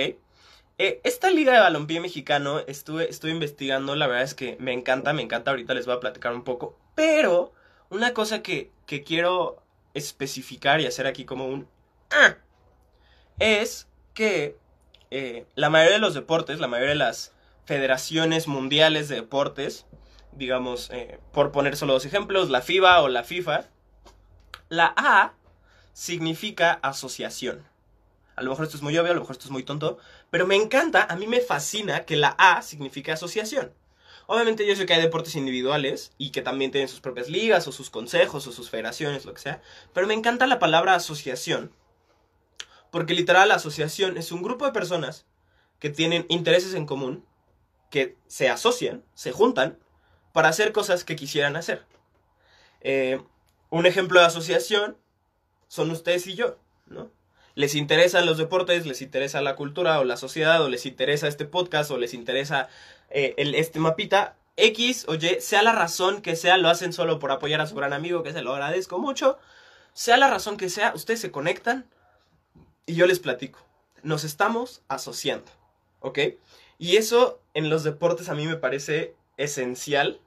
Eh, 0.80 1.02
esta 1.04 1.30
liga 1.30 1.54
de 1.54 1.60
balompié 1.60 2.00
mexicano 2.00 2.60
estuve, 2.66 3.08
estuve 3.08 3.32
investigando, 3.32 3.96
la 3.96 4.08
verdad 4.08 4.24
es 4.24 4.34
que 4.34 4.58
me 4.60 4.74
encanta, 4.74 5.14
me 5.14 5.22
encanta, 5.22 5.52
ahorita 5.52 5.76
les 5.76 5.86
voy 5.86 5.96
a 5.96 6.00
platicar 6.00 6.34
un 6.34 6.44
poco, 6.44 6.76
pero 6.96 7.54
una 7.92 8.14
cosa 8.14 8.42
que, 8.42 8.72
que 8.88 9.04
quiero 9.04 9.62
especificar 9.94 10.82
y 10.82 10.88
hacer 10.88 11.06
aquí 11.06 11.26
como 11.26 11.48
un... 11.48 11.68
Ah, 12.10 12.38
es 13.38 13.88
que 14.16 14.58
eh, 15.12 15.46
la 15.54 15.70
mayoría 15.70 15.96
de 15.96 16.02
los 16.02 16.16
deportes, 16.16 16.60
la 16.60 16.68
mayoría 16.68 16.94
de 16.94 17.00
las 17.00 17.34
federaciones 17.66 18.48
mundiales 18.48 19.10
de 19.10 19.18
deportes, 19.18 19.86
digamos, 20.32 20.90
eh, 20.90 21.20
por 21.32 21.52
poner 21.52 21.78
solo 21.78 21.94
dos 21.94 22.06
ejemplos, 22.06 22.50
la 22.50 22.62
FIBA 22.62 23.02
o 23.02 23.10
la 23.10 23.24
FIFA, 23.24 23.66
La 24.70 24.92
A 24.98 25.34
significa 25.94 26.74
asociación. 26.82 27.64
A 28.36 28.42
lo 28.42 28.50
mejor 28.50 28.66
esto 28.66 28.78
es 28.78 28.84
muy 28.84 28.98
obvio, 28.98 29.12
a 29.12 29.16
lo 29.16 29.22
mejor 29.22 29.36
esto 29.36 29.46
es 29.46 29.52
muy 29.52 29.64
tonto, 29.64 30.00
pero 30.32 30.48
me 30.48 30.56
encanta, 30.56 31.04
a 31.04 31.16
mí 31.16 31.28
me 31.28 31.40
fascina 31.40 32.06
que 32.06 32.16
la 32.16 32.36
A 32.38 32.62
signifique 32.64 33.12
asociación. 33.12 33.74
Obviamente 34.26 34.66
yo 34.66 34.76
sé 34.76 34.86
que 34.86 34.94
hay 34.94 35.02
deportes 35.02 35.36
individuales 35.36 36.14
y 36.18 36.32
que 36.32 36.42
también 36.42 36.72
tienen 36.72 36.88
sus 36.88 37.02
propias 37.02 37.30
ligas 37.30 37.68
o 37.68 37.72
sus 37.72 37.90
consejos 37.90 38.48
o 38.48 38.52
sus 38.52 38.70
federaciones, 38.70 39.26
lo 39.26 39.34
que 39.34 39.42
sea, 39.42 39.62
pero 39.94 40.08
me 40.08 40.14
encanta 40.14 40.48
la 40.48 40.60
palabra 40.60 40.96
asociación, 40.96 41.74
porque 42.90 43.14
literal 43.14 43.50
la 43.50 43.56
asociación 43.56 44.18
es 44.18 44.32
un 44.32 44.42
grupo 44.42 44.66
de 44.66 44.72
personas 44.72 45.26
que 45.80 45.90
tienen 45.90 46.26
intereses 46.30 46.74
en 46.74 46.86
común, 46.86 47.26
que 47.92 48.18
se 48.28 48.50
asocian, 48.50 49.04
se 49.14 49.32
juntan, 49.32 49.78
para 50.32 50.50
hacer 50.50 50.72
cosas 50.72 51.04
que 51.04 51.16
quisieran 51.16 51.56
hacer. 51.56 51.86
Eh, 52.82 53.22
un 53.70 53.86
ejemplo 53.86 54.20
de 54.20 54.26
asociación 54.26 54.98
son 55.74 55.90
ustedes 55.90 56.28
y 56.28 56.36
yo, 56.36 56.60
¿no? 56.86 57.10
les 57.56 57.74
interesan 57.74 58.28
los 58.28 58.38
deportes, 58.38 58.86
les 58.86 59.02
interesa 59.02 59.42
la 59.42 59.56
cultura 59.56 60.00
o 60.00 60.04
la 60.04 60.18
sociedad, 60.18 60.62
o 60.64 60.70
les 60.70 60.86
interesa 60.86 61.28
este 61.28 61.46
podcast, 61.46 61.90
o 61.90 61.98
les 61.98 62.14
interesa 62.14 62.70
eh, 63.10 63.34
el, 63.38 63.56
este 63.56 63.80
mapita, 63.80 64.36
X 64.56 65.06
o 65.08 65.16
Y, 65.16 65.40
sea 65.40 65.64
la 65.64 65.72
razón 65.72 66.22
que 66.22 66.36
sea, 66.36 66.58
lo 66.58 66.70
hacen 66.70 66.94
solo 66.94 67.18
por 67.18 67.32
apoyar 67.32 67.60
a 67.60 67.66
su 67.66 67.74
gran 67.74 67.92
amigo, 67.92 68.22
que 68.22 68.34
se 68.34 68.44
lo 68.44 68.54
agradezco 68.54 69.00
mucho, 69.00 69.40
sea 69.94 70.18
la 70.18 70.30
razón 70.30 70.58
que 70.58 70.70
sea, 70.70 70.94
ustedes 70.94 71.22
se 71.22 71.32
conectan 71.32 71.88
y 72.86 72.94
yo 72.94 73.08
les 73.08 73.18
platico. 73.18 73.60
Nos 74.04 74.26
estamos 74.26 74.84
asociando, 74.90 75.52
¿ok? 76.02 76.20
Y 76.78 76.98
eso 76.98 77.40
en 77.56 77.72
los 77.72 77.84
deportes 77.84 78.30
a 78.30 78.36
mí 78.36 78.46
me 78.46 78.58
parece 78.58 79.16
esencial, 79.38 80.20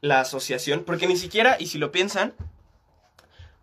la 0.00 0.20
asociación, 0.20 0.82
porque 0.82 1.06
ni 1.06 1.16
siquiera, 1.16 1.56
y 1.60 1.68
si 1.68 1.78
lo 1.78 1.92
piensan, 1.92 2.34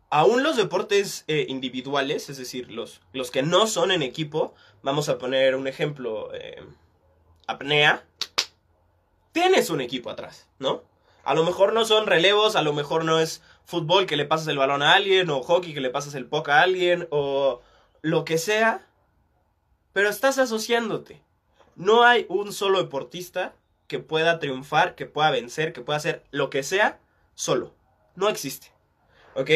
aún 0.09 0.43
los 0.43 0.57
deportes 0.57 1.23
eh, 1.27 1.45
individuales, 1.49 2.29
es 2.29 2.37
decir, 2.37 2.71
los, 2.71 3.01
los 3.13 3.31
que 3.31 3.43
no 3.43 3.67
son 3.67 3.91
en 3.91 4.01
equipo, 4.01 4.53
vamos 4.81 5.09
a 5.09 5.17
poner 5.17 5.55
un 5.55 5.67
ejemplo, 5.67 6.33
eh, 6.33 6.63
apnea, 7.47 8.05
tienes 9.31 9.69
un 9.69 9.81
equipo 9.81 10.09
atrás, 10.09 10.47
¿no? 10.59 10.83
A 11.23 11.33
lo 11.35 11.43
mejor 11.43 11.73
no 11.73 11.85
son 11.85 12.07
relevos, 12.07 12.55
a 12.55 12.61
lo 12.61 12.73
mejor 12.73 13.05
no 13.05 13.19
es 13.19 13.41
fútbol 13.65 14.07
que 14.07 14.17
le 14.17 14.25
pasas 14.25 14.47
el 14.47 14.57
balón 14.57 14.81
a 14.81 14.93
alguien, 14.93 15.29
o 15.29 15.43
hockey 15.43 15.73
que 15.73 15.81
le 15.81 15.91
pasas 15.91 16.15
el 16.15 16.25
puck 16.25 16.49
a 16.49 16.61
alguien, 16.61 17.07
o 17.11 17.61
lo 18.01 18.25
que 18.25 18.37
sea, 18.37 18.87
pero 19.93 20.09
estás 20.09 20.39
asociándote. 20.39 21.21
No 21.75 22.03
hay 22.03 22.25
un 22.29 22.51
solo 22.51 22.81
deportista 22.81 23.53
que 23.87 23.99
pueda 23.99 24.39
triunfar, 24.39 24.95
que 24.95 25.05
pueda 25.05 25.29
vencer, 25.31 25.71
que 25.73 25.81
pueda 25.81 25.97
hacer 25.97 26.23
lo 26.31 26.49
que 26.49 26.63
sea 26.63 26.99
solo. 27.35 27.73
No 28.15 28.27
existe. 28.27 28.71
¿Ok? 29.35 29.51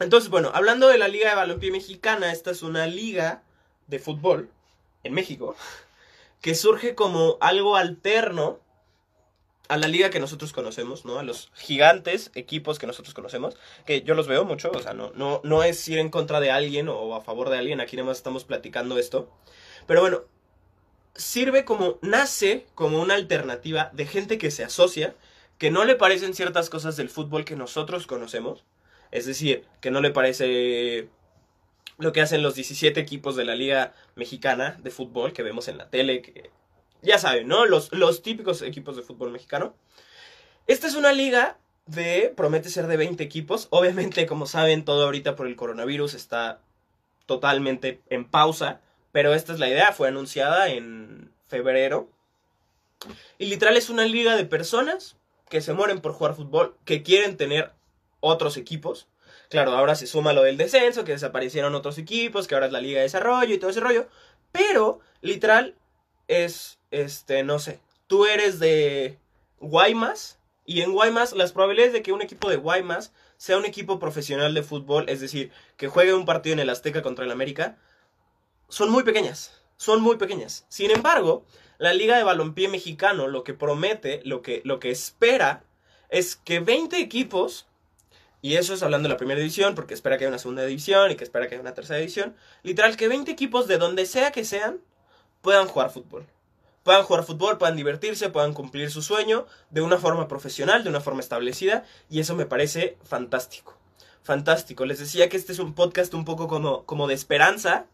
Entonces, 0.00 0.30
bueno, 0.30 0.50
hablando 0.54 0.88
de 0.88 0.98
la 0.98 1.08
Liga 1.08 1.30
de 1.30 1.36
Balompié 1.36 1.70
Mexicana, 1.70 2.32
esta 2.32 2.50
es 2.50 2.62
una 2.62 2.86
liga 2.86 3.42
de 3.86 3.98
fútbol 3.98 4.50
en 5.02 5.12
México 5.12 5.56
que 6.40 6.54
surge 6.54 6.94
como 6.94 7.38
algo 7.40 7.76
alterno 7.76 8.60
a 9.68 9.78
la 9.78 9.88
liga 9.88 10.10
que 10.10 10.20
nosotros 10.20 10.52
conocemos, 10.52 11.04
¿no? 11.06 11.18
A 11.18 11.22
los 11.22 11.50
gigantes 11.54 12.30
equipos 12.34 12.78
que 12.78 12.86
nosotros 12.86 13.14
conocemos, 13.14 13.56
que 13.86 14.02
yo 14.02 14.14
los 14.14 14.26
veo 14.26 14.44
mucho, 14.44 14.70
o 14.70 14.82
sea, 14.82 14.92
no, 14.92 15.10
no, 15.14 15.40
no 15.42 15.62
es 15.62 15.88
ir 15.88 15.98
en 15.98 16.10
contra 16.10 16.40
de 16.40 16.50
alguien 16.50 16.88
o 16.88 17.14
a 17.14 17.22
favor 17.22 17.48
de 17.48 17.58
alguien, 17.58 17.80
aquí 17.80 17.96
nada 17.96 18.08
más 18.08 18.18
estamos 18.18 18.44
platicando 18.44 18.98
esto. 18.98 19.30
Pero 19.86 20.02
bueno, 20.02 20.20
sirve 21.14 21.64
como, 21.64 21.98
nace 22.02 22.66
como 22.74 23.00
una 23.00 23.14
alternativa 23.14 23.90
de 23.94 24.06
gente 24.06 24.36
que 24.36 24.50
se 24.50 24.64
asocia, 24.64 25.14
que 25.56 25.70
no 25.70 25.84
le 25.84 25.94
parecen 25.94 26.34
ciertas 26.34 26.68
cosas 26.68 26.96
del 26.96 27.08
fútbol 27.08 27.46
que 27.46 27.56
nosotros 27.56 28.06
conocemos, 28.06 28.64
es 29.14 29.26
decir, 29.26 29.64
que 29.80 29.92
no 29.92 30.00
le 30.00 30.10
parece 30.10 31.08
lo 31.98 32.12
que 32.12 32.20
hacen 32.20 32.42
los 32.42 32.56
17 32.56 32.98
equipos 32.98 33.36
de 33.36 33.44
la 33.44 33.54
Liga 33.54 33.94
Mexicana 34.16 34.76
de 34.82 34.90
fútbol 34.90 35.32
que 35.32 35.44
vemos 35.44 35.68
en 35.68 35.78
la 35.78 35.88
tele, 35.88 36.50
ya 37.00 37.18
saben, 37.18 37.46
¿no? 37.46 37.64
Los, 37.64 37.92
los 37.92 38.22
típicos 38.22 38.60
equipos 38.60 38.96
de 38.96 39.02
fútbol 39.02 39.30
mexicano. 39.30 39.76
Esta 40.66 40.88
es 40.88 40.96
una 40.96 41.12
liga 41.12 41.58
de, 41.86 42.34
promete 42.36 42.70
ser 42.70 42.88
de 42.88 42.96
20 42.96 43.22
equipos. 43.22 43.68
Obviamente, 43.70 44.26
como 44.26 44.46
saben, 44.46 44.84
todo 44.84 45.04
ahorita 45.04 45.36
por 45.36 45.46
el 45.46 45.54
coronavirus 45.54 46.14
está 46.14 46.60
totalmente 47.26 48.00
en 48.10 48.24
pausa, 48.24 48.80
pero 49.12 49.32
esta 49.32 49.52
es 49.52 49.60
la 49.60 49.68
idea, 49.68 49.92
fue 49.92 50.08
anunciada 50.08 50.70
en 50.70 51.30
febrero. 51.46 52.08
Y 53.38 53.46
literal 53.46 53.76
es 53.76 53.90
una 53.90 54.06
liga 54.06 54.34
de 54.34 54.44
personas 54.44 55.16
que 55.48 55.60
se 55.60 55.72
mueren 55.72 56.00
por 56.00 56.14
jugar 56.14 56.34
fútbol, 56.34 56.76
que 56.84 57.04
quieren 57.04 57.36
tener 57.36 57.70
otros 58.24 58.56
equipos. 58.56 59.06
Claro, 59.50 59.72
ahora 59.72 59.94
se 59.94 60.06
suma 60.06 60.32
lo 60.32 60.42
del 60.42 60.56
descenso, 60.56 61.04
que 61.04 61.12
desaparecieron 61.12 61.74
otros 61.74 61.98
equipos, 61.98 62.46
que 62.46 62.54
ahora 62.54 62.66
es 62.66 62.72
la 62.72 62.80
Liga 62.80 62.98
de 62.98 63.04
Desarrollo 63.04 63.54
y 63.54 63.58
todo 63.58 63.70
ese 63.70 63.80
rollo. 63.80 64.08
Pero, 64.52 65.00
literal, 65.20 65.76
es, 66.28 66.78
este, 66.90 67.42
no 67.42 67.58
sé, 67.58 67.80
tú 68.06 68.26
eres 68.26 68.58
de 68.58 69.18
Guaymas 69.60 70.38
y 70.64 70.80
en 70.80 70.92
Guaymas 70.92 71.32
las 71.32 71.52
probabilidades 71.52 71.92
de 71.92 72.02
que 72.02 72.12
un 72.12 72.22
equipo 72.22 72.48
de 72.48 72.56
Guaymas 72.56 73.12
sea 73.36 73.58
un 73.58 73.66
equipo 73.66 73.98
profesional 73.98 74.54
de 74.54 74.62
fútbol, 74.62 75.08
es 75.08 75.20
decir, 75.20 75.50
que 75.76 75.88
juegue 75.88 76.14
un 76.14 76.24
partido 76.24 76.54
en 76.54 76.60
el 76.60 76.70
Azteca 76.70 77.02
contra 77.02 77.24
el 77.24 77.30
América, 77.30 77.76
son 78.68 78.90
muy 78.90 79.02
pequeñas, 79.02 79.60
son 79.76 80.00
muy 80.00 80.16
pequeñas. 80.16 80.64
Sin 80.68 80.90
embargo, 80.90 81.44
la 81.78 81.92
Liga 81.92 82.16
de 82.16 82.24
Balompié 82.24 82.68
Mexicano 82.68 83.28
lo 83.28 83.44
que 83.44 83.54
promete, 83.54 84.20
lo 84.24 84.40
que, 84.40 84.62
lo 84.64 84.80
que 84.80 84.90
espera, 84.90 85.64
es 86.08 86.36
que 86.36 86.60
20 86.60 86.98
equipos 86.98 87.66
y 88.44 88.58
eso 88.58 88.74
es 88.74 88.82
hablando 88.82 89.08
de 89.08 89.14
la 89.14 89.16
primera 89.16 89.40
división, 89.40 89.74
porque 89.74 89.94
espera 89.94 90.18
que 90.18 90.24
haya 90.24 90.28
una 90.28 90.38
segunda 90.38 90.66
división 90.66 91.10
y 91.10 91.14
que 91.14 91.24
espera 91.24 91.48
que 91.48 91.54
haya 91.54 91.62
una 91.62 91.72
tercera 91.72 91.98
división. 91.98 92.36
Literal, 92.62 92.94
que 92.94 93.08
20 93.08 93.30
equipos 93.30 93.66
de 93.68 93.78
donde 93.78 94.04
sea 94.04 94.32
que 94.32 94.44
sean 94.44 94.80
puedan 95.40 95.66
jugar 95.66 95.88
fútbol. 95.88 96.26
Puedan 96.82 97.04
jugar 97.04 97.24
fútbol, 97.24 97.56
puedan 97.56 97.74
divertirse, 97.74 98.28
puedan 98.28 98.52
cumplir 98.52 98.90
su 98.90 99.00
sueño 99.00 99.46
de 99.70 99.80
una 99.80 99.96
forma 99.96 100.28
profesional, 100.28 100.84
de 100.84 100.90
una 100.90 101.00
forma 101.00 101.20
establecida. 101.20 101.86
Y 102.10 102.20
eso 102.20 102.34
me 102.34 102.44
parece 102.44 102.98
fantástico. 103.02 103.78
Fantástico. 104.22 104.84
Les 104.84 104.98
decía 104.98 105.30
que 105.30 105.38
este 105.38 105.52
es 105.52 105.58
un 105.58 105.74
podcast 105.74 106.12
un 106.12 106.26
poco 106.26 106.46
como, 106.46 106.84
como 106.84 107.06
de 107.06 107.14
esperanza. 107.14 107.86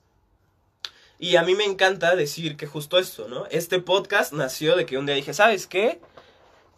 Y 1.20 1.36
a 1.36 1.44
mí 1.44 1.54
me 1.54 1.64
encanta 1.64 2.16
decir 2.16 2.56
que 2.56 2.66
justo 2.66 2.98
esto, 2.98 3.28
¿no? 3.28 3.46
Este 3.52 3.78
podcast 3.78 4.32
nació 4.32 4.74
de 4.74 4.84
que 4.84 4.98
un 4.98 5.06
día 5.06 5.14
dije, 5.14 5.32
¿sabes 5.32 5.68
qué? 5.68 6.00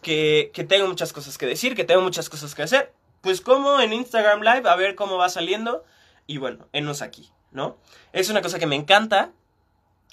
Que, 0.02 0.50
que 0.52 0.62
tengo 0.62 0.88
muchas 0.88 1.14
cosas 1.14 1.38
que 1.38 1.46
decir, 1.46 1.74
que 1.74 1.84
tengo 1.84 2.02
muchas 2.02 2.28
cosas 2.28 2.54
que 2.54 2.64
hacer 2.64 2.92
pues 3.22 3.40
como 3.40 3.80
en 3.80 3.92
Instagram 3.92 4.42
Live, 4.42 4.68
a 4.68 4.76
ver 4.76 4.94
cómo 4.94 5.16
va 5.16 5.28
saliendo. 5.28 5.84
Y 6.26 6.38
bueno, 6.38 6.68
enos 6.72 7.02
aquí, 7.02 7.30
¿no? 7.52 7.78
Es 8.12 8.28
una 8.28 8.42
cosa 8.42 8.58
que 8.58 8.66
me 8.66 8.76
encanta. 8.76 9.30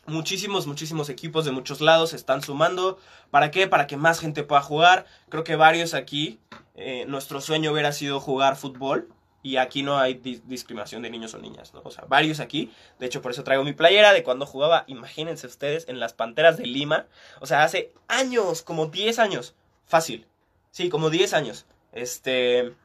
Muchísimos, 0.06 0.66
muchísimos 0.66 1.10
equipos 1.10 1.46
de 1.46 1.52
muchos 1.52 1.82
lados 1.82 2.12
se 2.12 2.16
están 2.16 2.42
sumando. 2.42 2.98
¿Para 3.32 3.52
qué? 3.52 3.68
Para 3.68 3.88
que 3.88 3.98
más 3.98 4.20
gente 4.20 4.44
pueda 4.44 4.62
jugar. 4.62 5.06
Creo 5.30 5.44
que 5.44 5.56
varios 5.56 5.94
aquí, 5.94 6.40
eh, 6.76 7.06
nuestro 7.08 7.42
sueño 7.42 7.72
hubiera 7.72 7.92
sido 7.92 8.20
jugar 8.20 8.56
fútbol. 8.56 9.10
Y 9.42 9.56
aquí 9.56 9.84
no 9.84 9.98
hay 9.98 10.16
discriminación 10.16 11.02
de 11.02 11.10
niños 11.10 11.34
o 11.34 11.38
niñas, 11.38 11.74
¿no? 11.74 11.82
O 11.86 11.92
sea, 11.92 12.04
varios 12.08 12.40
aquí. 12.42 12.74
De 13.00 13.06
hecho, 13.06 13.22
por 13.22 13.32
eso 13.32 13.44
traigo 13.44 13.64
mi 13.64 13.72
playera 13.72 14.12
de 14.12 14.22
cuando 14.22 14.46
jugaba, 14.46 14.84
imagínense 14.88 15.48
ustedes, 15.48 15.88
en 15.88 16.00
las 16.00 16.12
Panteras 16.14 16.58
de 16.58 16.66
Lima. 16.66 17.08
O 17.40 17.46
sea, 17.46 17.64
hace 17.64 17.94
años, 18.10 18.62
como 18.62 18.88
10 18.88 19.18
años. 19.18 19.56
Fácil. 19.86 20.28
Sí, 20.72 20.90
como 20.90 21.10
10 21.10 21.34
años. 21.34 21.66
Este... 21.94 22.76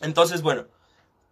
Entonces, 0.00 0.42
bueno, 0.42 0.66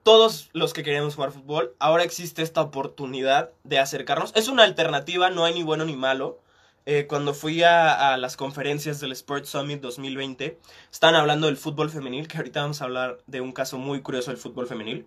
todos 0.04 0.50
los 0.52 0.72
que 0.72 0.82
queremos 0.82 1.14
jugar 1.14 1.32
fútbol, 1.32 1.74
ahora 1.78 2.04
existe 2.04 2.42
esta 2.42 2.60
oportunidad 2.60 3.50
de 3.64 3.78
acercarnos. 3.78 4.32
Es 4.36 4.48
una 4.48 4.64
alternativa, 4.64 5.30
no 5.30 5.44
hay 5.44 5.54
ni 5.54 5.62
bueno 5.62 5.84
ni 5.84 5.96
malo. 5.96 6.40
Eh, 6.86 7.06
cuando 7.06 7.32
fui 7.32 7.62
a, 7.62 8.16
las 8.18 8.36
conferencias 8.36 9.00
del 9.00 9.12
Sports 9.12 9.48
Summit 9.48 9.80
2020, 9.80 10.60
estaban 10.92 11.14
hablando 11.14 11.46
del 11.46 11.56
fútbol 11.56 11.88
femenil, 11.88 12.28
que 12.28 12.36
ahorita 12.36 12.60
vamos 12.60 12.82
a 12.82 12.84
hablar 12.84 13.18
de 13.26 13.40
un 13.40 13.52
caso 13.52 13.78
muy 13.78 14.02
curioso 14.02 14.30
del 14.30 14.38
fútbol 14.38 14.66
femenil. 14.66 15.06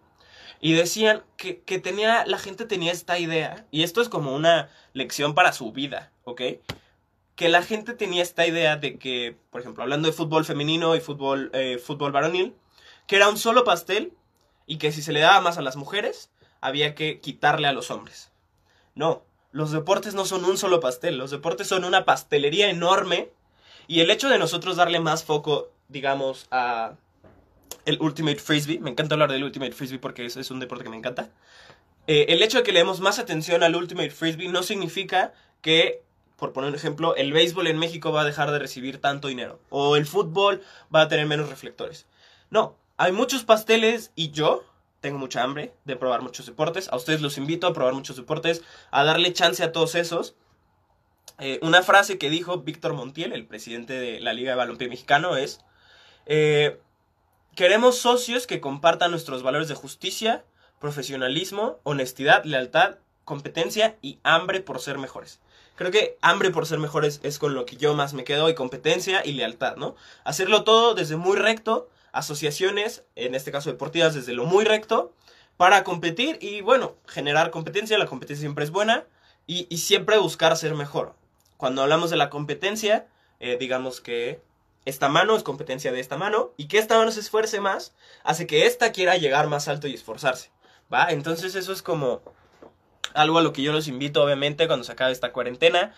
Y 0.59 0.73
decían 0.73 1.23
que, 1.37 1.61
que 1.61 1.77
tenía, 1.77 2.25
la 2.25 2.39
gente 2.39 2.65
tenía 2.65 2.91
esta 2.91 3.19
idea, 3.19 3.67
y 3.69 3.83
esto 3.83 4.01
es 4.01 4.09
como 4.09 4.35
una 4.35 4.69
lección 4.93 5.35
para 5.35 5.53
su 5.53 5.71
vida, 5.71 6.11
¿ok? 6.23 6.41
Que 7.35 7.49
la 7.49 7.61
gente 7.61 7.93
tenía 7.93 8.23
esta 8.23 8.47
idea 8.47 8.77
de 8.77 8.97
que, 8.97 9.37
por 9.51 9.61
ejemplo, 9.61 9.83
hablando 9.83 10.07
de 10.07 10.13
fútbol 10.13 10.45
femenino 10.45 10.95
y 10.95 10.99
fútbol, 11.01 11.51
eh, 11.53 11.77
fútbol 11.77 12.11
varonil, 12.11 12.55
que 13.07 13.15
era 13.15 13.29
un 13.29 13.37
solo 13.37 13.63
pastel 13.63 14.13
y 14.67 14.77
que 14.77 14.91
si 14.91 15.01
se 15.01 15.13
le 15.13 15.21
daba 15.21 15.41
más 15.41 15.57
a 15.57 15.61
las 15.61 15.77
mujeres, 15.77 16.29
había 16.61 16.93
que 16.93 17.19
quitarle 17.19 17.67
a 17.67 17.73
los 17.73 17.89
hombres. 17.89 18.31
No, 18.93 19.23
los 19.51 19.71
deportes 19.71 20.13
no 20.13 20.25
son 20.25 20.45
un 20.45 20.57
solo 20.57 20.79
pastel, 20.79 21.17
los 21.17 21.31
deportes 21.31 21.67
son 21.67 21.85
una 21.85 22.05
pastelería 22.05 22.69
enorme 22.69 23.31
y 23.87 24.01
el 24.01 24.11
hecho 24.11 24.29
de 24.29 24.37
nosotros 24.37 24.75
darle 24.75 24.99
más 24.99 25.23
foco, 25.23 25.71
digamos, 25.87 26.47
a 26.51 26.93
el 27.85 28.01
Ultimate 28.01 28.39
Frisbee, 28.39 28.79
me 28.79 28.89
encanta 28.89 29.15
hablar 29.15 29.31
del 29.31 29.45
Ultimate 29.45 29.71
Frisbee 29.71 29.99
porque 29.99 30.25
es, 30.25 30.51
un 30.51 30.59
deporte 30.59 30.83
que 30.83 30.89
me 30.89 30.97
encanta, 30.97 31.29
eh, 32.05 32.25
el 32.29 32.43
hecho 32.43 32.57
de 32.57 32.63
que 32.63 32.73
le 32.73 32.79
demos 32.79 32.99
más 32.99 33.17
atención 33.17 33.63
al 33.63 33.75
Ultimate 33.75 34.09
Frisbee 34.09 34.49
no 34.49 34.61
significa 34.61 35.33
que, 35.61 36.01
por 36.35 36.51
poner 36.51 36.69
un 36.69 36.75
ejemplo, 36.75 37.15
el 37.15 37.31
béisbol 37.31 37.67
en 37.67 37.77
México 37.77 38.11
va 38.11 38.21
a 38.21 38.25
dejar 38.25 38.51
de 38.51 38.59
recibir 38.59 38.99
tanto 38.99 39.29
dinero 39.29 39.59
o 39.69 39.95
el 39.95 40.05
fútbol 40.05 40.61
va 40.93 41.01
a 41.01 41.07
tener 41.07 41.25
menos 41.27 41.49
reflectores. 41.49 42.05
No, 42.49 42.75
hay 42.97 43.11
muchos 43.11 43.43
pasteles 43.43 44.11
y 44.15 44.31
yo 44.31 44.63
tengo 44.99 45.19
mucha 45.19 45.43
hambre 45.43 45.73
de 45.85 45.95
probar 45.95 46.21
muchos 46.21 46.47
deportes. 46.47 46.89
A 46.91 46.97
ustedes 46.97 47.21
los 47.21 47.37
invito 47.37 47.67
a 47.67 47.73
probar 47.73 47.93
muchos 47.93 48.15
deportes, 48.15 48.63
a 48.91 49.03
darle 49.03 49.33
chance 49.33 49.63
a 49.63 49.71
todos 49.71 49.95
esos. 49.95 50.35
Eh, 51.39 51.59
una 51.61 51.83
frase 51.83 52.17
que 52.17 52.31
dijo 52.31 52.59
Víctor 52.59 52.93
Montiel, 52.93 53.31
el 53.31 53.45
presidente 53.45 53.93
de 53.93 54.19
la 54.19 54.33
Liga 54.33 54.51
de 54.51 54.57
Balompié 54.57 54.89
Mexicano, 54.89 55.37
es, 55.37 55.61
eh, 56.25 56.79
queremos 57.55 57.99
socios 57.99 58.47
que 58.47 58.59
compartan 58.59 59.11
nuestros 59.11 59.43
valores 59.43 59.67
de 59.67 59.75
justicia, 59.75 60.43
profesionalismo, 60.79 61.79
honestidad, 61.83 62.43
lealtad, 62.43 62.95
competencia 63.23 63.97
y 64.01 64.19
hambre 64.23 64.61
por 64.61 64.79
ser 64.79 64.97
mejores. 64.97 65.39
Creo 65.75 65.91
que 65.91 66.17
hambre 66.21 66.49
por 66.49 66.65
ser 66.65 66.79
mejores 66.79 67.19
es 67.21 67.37
con 67.37 67.53
lo 67.53 67.67
que 67.67 67.77
yo 67.77 67.93
más 67.93 68.15
me 68.15 68.23
quedo 68.23 68.49
y 68.49 68.55
competencia 68.55 69.23
y 69.23 69.33
lealtad, 69.33 69.75
¿no? 69.75 69.95
Hacerlo 70.23 70.63
todo 70.63 70.95
desde 70.95 71.17
muy 71.17 71.37
recto, 71.37 71.87
asociaciones, 72.17 73.03
en 73.15 73.35
este 73.35 73.51
caso 73.51 73.69
deportivas, 73.69 74.15
desde 74.15 74.33
lo 74.33 74.45
muy 74.45 74.65
recto, 74.65 75.13
para 75.55 75.83
competir 75.83 76.37
y 76.41 76.61
bueno, 76.61 76.95
generar 77.07 77.51
competencia, 77.51 77.97
la 77.97 78.05
competencia 78.05 78.41
siempre 78.41 78.63
es 78.63 78.71
buena 78.71 79.05
y, 79.45 79.65
siempre 79.77 80.17
buscar 80.17 80.55
ser 80.57 80.75
mejor. 80.75 81.15
Cuando 81.57 81.81
hablamos 81.81 82.09
de 82.09 82.17
la 82.17 82.29
competencia, 82.29 83.07
eh, 83.39 83.57
digamos 83.59 84.01
que 84.01 84.41
esta 84.85 85.09
mano 85.09 85.35
es 85.35 85.43
competencia 85.43 85.91
de 85.91 85.99
esta 85.99 86.17
mano 86.17 86.53
y 86.57 86.67
que 86.67 86.77
esta 86.77 86.97
mano 86.97 87.11
se 87.11 87.19
esfuerce 87.19 87.59
más 87.59 87.93
hace 88.23 88.47
que 88.47 88.65
esta 88.65 88.91
quiera 88.91 89.17
llegar 89.17 89.47
más 89.47 89.67
alto 89.67 89.87
y 89.87 89.93
esforzarse, 89.93 90.51
¿va? 90.93 91.07
Entonces 91.09 91.55
eso 91.55 91.71
es 91.71 91.81
como 91.81 92.21
algo 93.13 93.39
a 93.39 93.41
lo 93.41 93.53
que 93.53 93.61
yo 93.61 93.73
los 93.73 93.87
invito 93.87 94.23
obviamente 94.23 94.67
cuando 94.67 94.83
se 94.83 94.91
acabe 94.91 95.11
esta 95.11 95.33
cuarentena, 95.33 95.93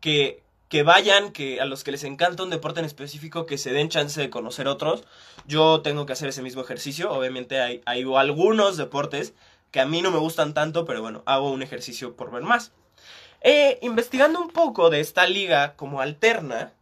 que, 0.00 0.42
que 0.70 0.84
vayan, 0.84 1.32
que 1.32 1.60
a 1.60 1.64
los 1.64 1.82
que 1.82 1.90
les 1.90 2.04
encanta 2.04 2.44
un 2.44 2.48
deporte 2.48 2.78
en 2.78 2.86
específico, 2.86 3.44
que 3.44 3.58
se 3.58 3.72
den 3.72 3.88
chance 3.88 4.18
de 4.18 4.30
conocer 4.30 4.68
otros. 4.68 5.02
Yo 5.44 5.82
tengo 5.82 6.06
que 6.06 6.12
hacer 6.12 6.28
ese 6.28 6.42
mismo 6.42 6.62
ejercicio. 6.62 7.10
Obviamente 7.10 7.60
hay, 7.60 7.82
hay 7.86 8.04
algunos 8.16 8.76
deportes 8.76 9.34
que 9.72 9.80
a 9.80 9.86
mí 9.86 10.00
no 10.00 10.12
me 10.12 10.18
gustan 10.18 10.54
tanto, 10.54 10.84
pero 10.84 11.02
bueno, 11.02 11.24
hago 11.26 11.50
un 11.50 11.62
ejercicio 11.62 12.14
por 12.14 12.30
ver 12.30 12.44
más. 12.44 12.70
Eh, 13.40 13.80
investigando 13.82 14.40
un 14.40 14.50
poco 14.50 14.90
de 14.90 15.00
esta 15.00 15.26
liga 15.26 15.74
como 15.74 16.00
alterna, 16.00 16.72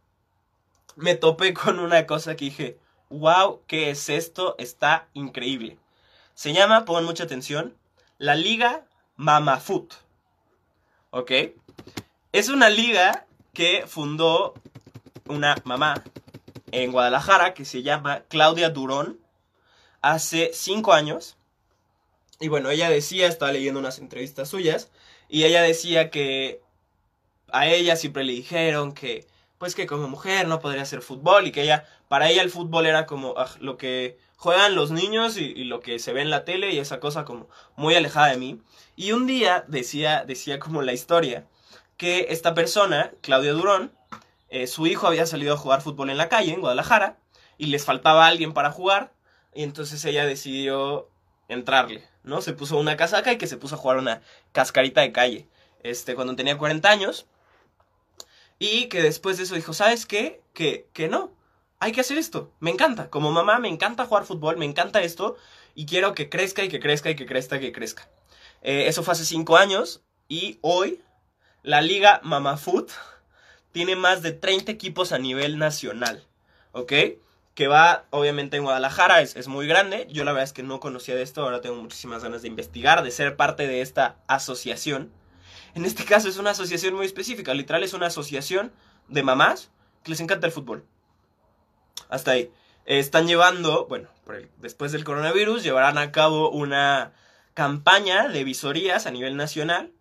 me 0.95 1.15
topé 1.15 1.55
con 1.55 1.79
una 1.79 2.05
cosa 2.05 2.35
que 2.35 2.45
dije, 2.45 2.77
wow, 3.09 3.61
¿qué 3.65 3.89
es 3.89 4.07
esto? 4.09 4.53
Está 4.59 5.07
increíble. 5.15 5.79
Se 6.35 6.53
llama, 6.53 6.85
pongan 6.85 7.05
mucha 7.05 7.23
atención, 7.23 7.75
la 8.19 8.35
Liga 8.35 8.85
Mama 9.15 9.59
Foot. 9.59 9.95
¿Ok? 11.09 11.31
Es 12.31 12.49
una 12.49 12.69
liga 12.69 13.25
que 13.53 13.85
fundó 13.87 14.53
una 15.27 15.55
mamá 15.63 16.03
en 16.71 16.91
Guadalajara 16.91 17.53
que 17.53 17.65
se 17.65 17.83
llama 17.83 18.23
Claudia 18.27 18.69
Durón 18.69 19.19
hace 20.01 20.51
cinco 20.53 20.93
años. 20.93 21.37
Y 22.39 22.47
bueno, 22.47 22.69
ella 22.69 22.89
decía, 22.89 23.27
estaba 23.27 23.51
leyendo 23.51 23.79
unas 23.79 23.99
entrevistas 23.99 24.49
suyas, 24.49 24.89
y 25.27 25.43
ella 25.43 25.61
decía 25.61 26.09
que 26.09 26.61
a 27.51 27.67
ella 27.67 27.95
siempre 27.95 28.23
le 28.23 28.33
dijeron 28.33 28.93
que, 28.93 29.27
pues 29.57 29.75
que 29.75 29.87
como 29.87 30.07
mujer 30.07 30.47
no 30.47 30.59
podría 30.59 30.83
hacer 30.83 31.01
fútbol 31.01 31.47
y 31.47 31.51
que 31.51 31.63
ella, 31.63 31.85
para 32.07 32.29
ella 32.29 32.41
el 32.41 32.49
fútbol 32.49 32.85
era 32.85 33.05
como 33.05 33.35
ah, 33.37 33.49
lo 33.59 33.77
que 33.77 34.17
juegan 34.37 34.75
los 34.75 34.91
niños 34.91 35.37
y, 35.37 35.45
y, 35.45 35.65
lo 35.65 35.81
que 35.81 35.99
se 35.99 36.13
ve 36.13 36.21
en 36.21 36.29
la 36.29 36.45
tele 36.45 36.71
y 36.71 36.79
esa 36.79 36.99
cosa 36.99 37.25
como 37.25 37.49
muy 37.75 37.95
alejada 37.95 38.29
de 38.29 38.37
mí. 38.37 38.61
Y 38.95 39.11
un 39.11 39.27
día 39.27 39.65
decía, 39.67 40.23
decía 40.25 40.59
como 40.59 40.81
la 40.81 40.93
historia 40.93 41.45
que 41.99 42.27
esta 42.29 42.53
persona, 42.53 43.11
Claudia 43.19 43.51
Durón, 43.51 43.91
eh, 44.47 44.67
su 44.67 44.87
hijo 44.87 45.05
había 45.05 45.25
salido 45.25 45.53
a 45.53 45.57
jugar 45.57 45.81
fútbol 45.81 46.09
en 46.09 46.17
la 46.17 46.29
calle, 46.29 46.53
en 46.53 46.61
Guadalajara, 46.61 47.17
y 47.57 47.65
les 47.65 47.83
faltaba 47.83 48.25
alguien 48.25 48.53
para 48.53 48.71
jugar, 48.71 49.11
y 49.53 49.63
entonces 49.63 50.03
ella 50.05 50.25
decidió 50.25 51.09
entrarle, 51.49 52.07
¿no? 52.23 52.41
Se 52.41 52.53
puso 52.53 52.77
una 52.77 52.95
casaca 52.95 53.33
y 53.33 53.37
que 53.37 53.47
se 53.47 53.57
puso 53.57 53.75
a 53.75 53.77
jugar 53.77 53.97
una 53.97 54.21
cascarita 54.53 55.01
de 55.01 55.11
calle, 55.11 55.49
este, 55.83 56.15
cuando 56.15 56.37
tenía 56.37 56.57
40 56.57 56.89
años, 56.89 57.25
y 58.59 58.85
que 58.85 59.01
después 59.01 59.35
de 59.35 59.43
eso 59.43 59.55
dijo, 59.55 59.73
¿sabes 59.73 60.05
qué? 60.05 60.41
Que, 60.53 60.87
que 60.93 61.09
no, 61.09 61.33
hay 61.79 61.91
que 61.91 61.99
hacer 61.99 62.17
esto, 62.17 62.53
me 62.61 62.71
encanta, 62.71 63.09
como 63.09 63.29
mamá 63.33 63.59
me 63.59 63.67
encanta 63.67 64.05
jugar 64.05 64.23
fútbol, 64.23 64.55
me 64.55 64.65
encanta 64.65 65.01
esto, 65.01 65.35
y 65.75 65.85
quiero 65.85 66.13
que 66.13 66.29
crezca 66.29 66.63
y 66.63 66.69
que 66.69 66.79
crezca 66.79 67.09
y 67.09 67.17
que 67.17 67.25
crezca 67.25 67.57
y 67.57 67.59
que 67.59 67.73
crezca. 67.73 68.07
Eh, 68.61 68.85
eso 68.87 69.03
fue 69.03 69.11
hace 69.11 69.25
5 69.25 69.57
años, 69.57 70.01
y 70.29 70.59
hoy 70.61 71.01
la 71.63 71.81
Liga 71.81 72.21
Mama 72.23 72.57
Foot 72.57 72.91
tiene 73.71 73.95
más 73.95 74.21
de 74.21 74.31
30 74.31 74.71
equipos 74.71 75.11
a 75.11 75.19
nivel 75.19 75.57
nacional, 75.57 76.25
¿ok? 76.71 76.93
Que 77.53 77.67
va, 77.67 78.05
obviamente, 78.11 78.57
en 78.57 78.63
Guadalajara, 78.63 79.21
es, 79.21 79.47
muy 79.47 79.67
grande. 79.67 80.07
Yo 80.09 80.23
la 80.23 80.31
verdad 80.31 80.45
es 80.45 80.53
que 80.53 80.63
no 80.63 80.79
conocía 80.79 81.15
de 81.15 81.21
esto, 81.21 81.43
ahora 81.43 81.61
tengo 81.61 81.75
muchísimas 81.75 82.23
ganas 82.23 82.41
de 82.41 82.47
investigar, 82.47 83.03
de 83.03 83.11
ser 83.11 83.35
parte 83.35 83.67
de 83.67 83.81
esta 83.81 84.17
asociación. 84.27 85.11
En 85.75 85.85
este 85.85 86.05
caso 86.05 86.29
es 86.29 86.37
una 86.37 86.51
asociación 86.51 86.95
muy 86.95 87.05
específica, 87.05 87.53
literal 87.53 87.83
es 87.83 87.93
una 87.93 88.07
asociación 88.07 88.71
de 89.07 89.23
mamás 89.23 89.69
que 90.03 90.11
les 90.11 90.21
encanta 90.21 90.47
el 90.47 90.53
fútbol. 90.53 90.85
Hasta 92.07 92.31
ahí. 92.31 92.51
están 92.85 93.27
llevando, 93.27 93.85
bueno, 93.87 94.07
después 94.57 94.91
del 94.91 95.03
coronavirus, 95.03 95.61
llevarán 95.61 95.97
a 95.97 96.11
cabo 96.11 96.49
una 96.49 97.11
campaña 97.53 98.29
de 98.29 98.43
visorías 98.43 99.05
a 99.05 99.11
nivel 99.11 99.35
nacional 99.35 99.91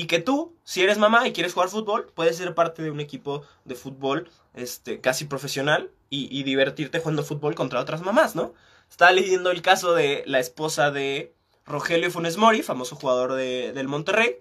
y 0.00 0.06
que 0.06 0.18
tú, 0.18 0.56
si 0.64 0.82
eres 0.82 0.96
mamá 0.96 1.28
y 1.28 1.34
quieres 1.34 1.52
jugar 1.52 1.68
fútbol, 1.68 2.10
puedes 2.14 2.38
ser 2.38 2.54
parte 2.54 2.82
de 2.82 2.90
un 2.90 3.00
equipo 3.00 3.42
de 3.66 3.74
fútbol 3.74 4.30
este, 4.54 5.02
casi 5.02 5.26
profesional 5.26 5.90
y, 6.08 6.42
divertirte 6.42 7.00
jugando 7.00 7.22
fútbol 7.22 7.54
contra 7.54 7.80
otras 7.80 8.00
mamás, 8.00 8.34
¿no? 8.34 8.54
Estaba 8.88 9.12
leyendo 9.12 9.50
el 9.50 9.60
caso 9.60 9.92
de 9.92 10.22
la 10.24 10.38
esposa 10.38 10.90
de 10.90 11.34
Rogelio 11.66 12.10
Funes 12.10 12.38
Mori, 12.38 12.62
famoso 12.62 12.96
jugador 12.96 13.34
de, 13.34 13.74
del 13.74 13.88
Monterrey. 13.88 14.38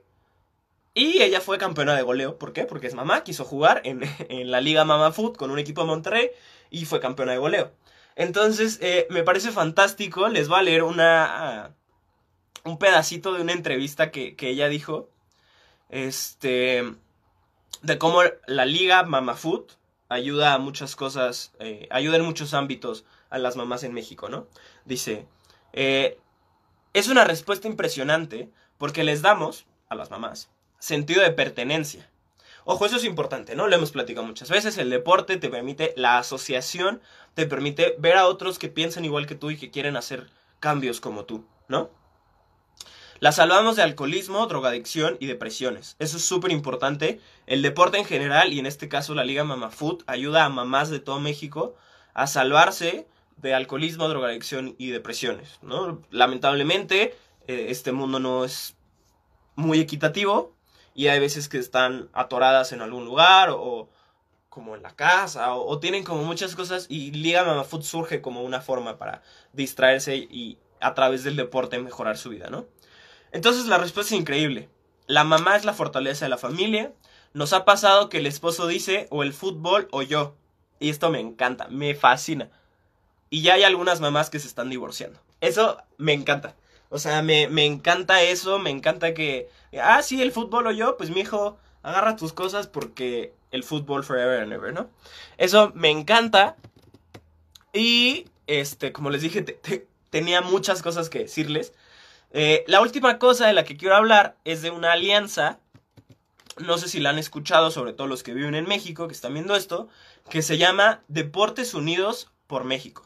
Y 0.93 1.21
ella 1.23 1.41
fue 1.41 1.57
campeona 1.57 1.93
de 1.93 2.03
goleo. 2.03 2.37
¿Por 2.37 2.53
qué? 2.53 2.63
Porque 2.63 2.87
es 2.87 2.93
mamá, 2.93 3.25
quiso 3.25 3.43
jugar 3.43 3.81
en, 3.83 4.03
en 4.29 4.51
la 4.51 4.61
Liga 4.61 4.85
Mama 4.85 5.11
Foot 5.11 5.35
con 5.35 5.51
un 5.51 5.59
equipo 5.59 5.81
de 5.81 5.87
Monterrey 5.87 6.31
y 6.69 6.85
fue 6.85 7.01
campeona 7.01 7.33
de 7.33 7.37
goleo. 7.37 7.73
Entonces, 8.15 8.79
eh, 8.81 9.07
me 9.09 9.23
parece 9.23 9.51
fantástico. 9.51 10.29
Les 10.29 10.49
va 10.49 10.59
a 10.59 10.63
leer 10.63 10.83
una, 10.83 11.75
un 12.63 12.79
pedacito 12.79 13.33
de 13.33 13.41
una 13.41 13.51
entrevista 13.51 14.09
que, 14.09 14.37
que 14.37 14.47
ella 14.47 14.69
dijo 14.69 15.09
este, 15.89 16.95
de 17.81 17.97
cómo 17.97 18.21
la 18.47 18.65
liga 18.65 19.03
Mama 19.03 19.35
Food 19.35 19.65
ayuda 20.07 20.53
a 20.53 20.57
muchas 20.57 20.95
cosas, 20.95 21.53
eh, 21.59 21.87
ayuda 21.91 22.17
en 22.17 22.25
muchos 22.25 22.53
ámbitos 22.53 23.05
a 23.29 23.37
las 23.37 23.55
mamás 23.55 23.83
en 23.83 23.93
México, 23.93 24.29
¿no? 24.29 24.47
Dice, 24.85 25.27
eh, 25.73 26.17
es 26.93 27.07
una 27.09 27.25
respuesta 27.25 27.67
impresionante 27.67 28.49
porque 28.77 29.03
les 29.03 29.21
damos 29.21 29.65
a 29.87 29.95
las 29.95 30.09
mamás 30.09 30.49
sentido 30.79 31.21
de 31.21 31.31
pertenencia. 31.31 32.09
Ojo, 32.65 32.85
eso 32.85 32.97
es 32.97 33.03
importante, 33.03 33.55
¿no? 33.55 33.67
Lo 33.67 33.75
hemos 33.75 33.91
platicado 33.91 34.25
muchas 34.25 34.49
veces. 34.49 34.77
El 34.77 34.89
deporte 34.89 35.37
te 35.37 35.49
permite, 35.49 35.93
la 35.95 36.17
asociación 36.17 37.01
te 37.33 37.45
permite 37.45 37.95
ver 37.99 38.17
a 38.17 38.27
otros 38.27 38.59
que 38.59 38.69
piensan 38.69 39.05
igual 39.05 39.27
que 39.27 39.35
tú 39.35 39.51
y 39.51 39.57
que 39.57 39.71
quieren 39.71 39.95
hacer 39.95 40.29
cambios 40.59 40.99
como 40.99 41.25
tú, 41.25 41.45
¿no? 41.67 41.89
La 43.21 43.33
salvamos 43.33 43.75
de 43.75 43.83
alcoholismo, 43.83 44.47
drogadicción 44.47 45.17
y 45.19 45.25
depresiones. 45.25 45.97
Eso 45.99 46.15
es 46.15 46.23
súper 46.23 46.51
importante. 46.51 47.19
El 47.47 47.61
deporte 47.61 47.97
en 47.97 48.05
general, 48.05 48.53
y 48.53 48.59
en 48.59 48.65
este 48.65 48.87
caso 48.87 49.13
la 49.13 49.25
Liga 49.25 49.43
Mama 49.43 49.71
Food, 49.71 50.03
ayuda 50.07 50.45
a 50.45 50.49
mamás 50.49 50.89
de 50.89 51.01
todo 51.01 51.19
México 51.19 51.75
a 52.13 52.27
salvarse 52.27 53.07
de 53.35 53.53
alcoholismo, 53.53 54.07
drogadicción 54.07 54.75
y 54.77 54.91
depresiones. 54.91 55.59
¿no? 55.61 56.01
Lamentablemente, 56.11 57.13
eh, 57.47 57.65
este 57.69 57.91
mundo 57.91 58.19
no 58.19 58.45
es 58.45 58.77
muy 59.55 59.81
equitativo 59.81 60.55
y 60.95 61.07
hay 61.07 61.19
veces 61.19 61.49
que 61.49 61.57
están 61.57 62.07
atoradas 62.13 62.71
en 62.71 62.81
algún 62.81 63.03
lugar 63.03 63.49
o, 63.51 63.89
como 64.47 64.77
en 64.77 64.81
la 64.81 64.95
casa 64.95 65.55
o, 65.55 65.77
tienen 65.79 66.05
como 66.05 66.23
muchas 66.23 66.55
cosas 66.55 66.85
y 66.87 67.11
Liga 67.11 67.43
Mama 67.43 67.65
Food 67.65 67.83
surge 67.83 68.21
como 68.21 68.43
una 68.43 68.61
forma 68.61 68.97
para 68.97 69.23
distraerse 69.51 70.15
y 70.15 70.57
a 70.79 70.93
través 70.93 71.25
del 71.25 71.35
deporte 71.35 71.77
mejorar 71.79 72.17
su 72.17 72.29
vida, 72.29 72.49
¿no? 72.49 72.65
Entonces 73.31 73.65
la 73.65 73.77
respuesta 73.77 74.13
es 74.13 74.19
increíble. 74.19 74.69
La 75.07 75.23
mamá 75.23 75.55
es 75.55 75.65
la 75.65 75.73
fortaleza 75.73 76.25
de 76.25 76.29
la 76.29 76.37
familia. 76.37 76.93
Nos 77.33 77.53
ha 77.53 77.65
pasado 77.65 78.09
que 78.09 78.17
el 78.17 78.25
esposo 78.25 78.67
dice 78.67 79.07
o 79.09 79.23
el 79.23 79.33
fútbol 79.33 79.87
o 79.91 80.01
yo. 80.01 80.35
Y 80.79 80.89
esto 80.89 81.09
me 81.09 81.19
encanta, 81.19 81.67
me 81.69 81.95
fascina. 81.95 82.49
Y 83.29 83.41
ya 83.41 83.55
hay 83.55 83.63
algunas 83.63 84.01
mamás 84.01 84.29
que 84.29 84.39
se 84.39 84.47
están 84.47 84.69
divorciando. 84.69 85.19
Eso 85.41 85.77
me 85.97 86.13
encanta. 86.13 86.55
O 86.89 86.97
sea, 86.97 87.21
me, 87.21 87.47
me 87.47 87.65
encanta 87.65 88.21
eso, 88.23 88.57
me 88.57 88.71
encanta 88.71 89.13
que... 89.13 89.49
Ah, 89.81 90.01
sí, 90.01 90.21
el 90.21 90.31
fútbol 90.31 90.67
o 90.67 90.71
yo, 90.71 90.97
pues 90.97 91.11
mi 91.11 91.21
hijo, 91.21 91.57
agarra 91.83 92.15
tus 92.15 92.33
cosas 92.33 92.67
porque 92.67 93.33
el 93.51 93.63
fútbol 93.63 94.03
forever 94.03 94.41
and 94.41 94.53
ever, 94.53 94.73
¿no? 94.73 94.89
Eso 95.37 95.71
me 95.75 95.89
encanta. 95.89 96.55
Y, 97.73 98.25
este, 98.47 98.91
como 98.91 99.09
les 99.11 99.21
dije, 99.21 99.43
tenía 100.09 100.41
muchas 100.41 100.81
cosas 100.81 101.09
que 101.09 101.19
decirles. 101.19 101.73
Eh, 102.31 102.63
la 102.67 102.81
última 102.81 103.17
cosa 103.17 103.47
de 103.47 103.53
la 103.53 103.63
que 103.63 103.77
quiero 103.77 103.95
hablar 103.95 104.37
es 104.45 104.61
de 104.61 104.71
una 104.71 104.91
alianza, 104.93 105.59
no 106.57 106.77
sé 106.77 106.87
si 106.87 106.99
la 106.99 107.09
han 107.09 107.17
escuchado, 107.17 107.71
sobre 107.71 107.93
todo 107.93 108.07
los 108.07 108.23
que 108.23 108.33
viven 108.33 108.55
en 108.55 108.67
México, 108.67 109.07
que 109.07 109.13
están 109.13 109.33
viendo 109.33 109.55
esto, 109.55 109.89
que 110.29 110.41
se 110.41 110.57
llama 110.57 111.01
Deportes 111.07 111.73
Unidos 111.73 112.31
por 112.47 112.63
México. 112.63 113.05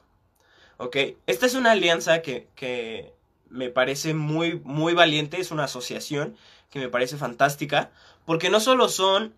¿ok? 0.77 0.97
Esta 1.27 1.45
es 1.45 1.55
una 1.55 1.71
alianza 1.71 2.21
que, 2.21 2.47
que 2.55 3.13
me 3.49 3.69
parece 3.69 4.13
muy, 4.13 4.59
muy 4.63 4.93
valiente, 4.93 5.39
es 5.39 5.51
una 5.51 5.65
asociación 5.65 6.35
que 6.69 6.79
me 6.79 6.89
parece 6.89 7.17
fantástica, 7.17 7.91
porque 8.25 8.49
no 8.49 8.59
solo 8.59 8.89
son 8.89 9.33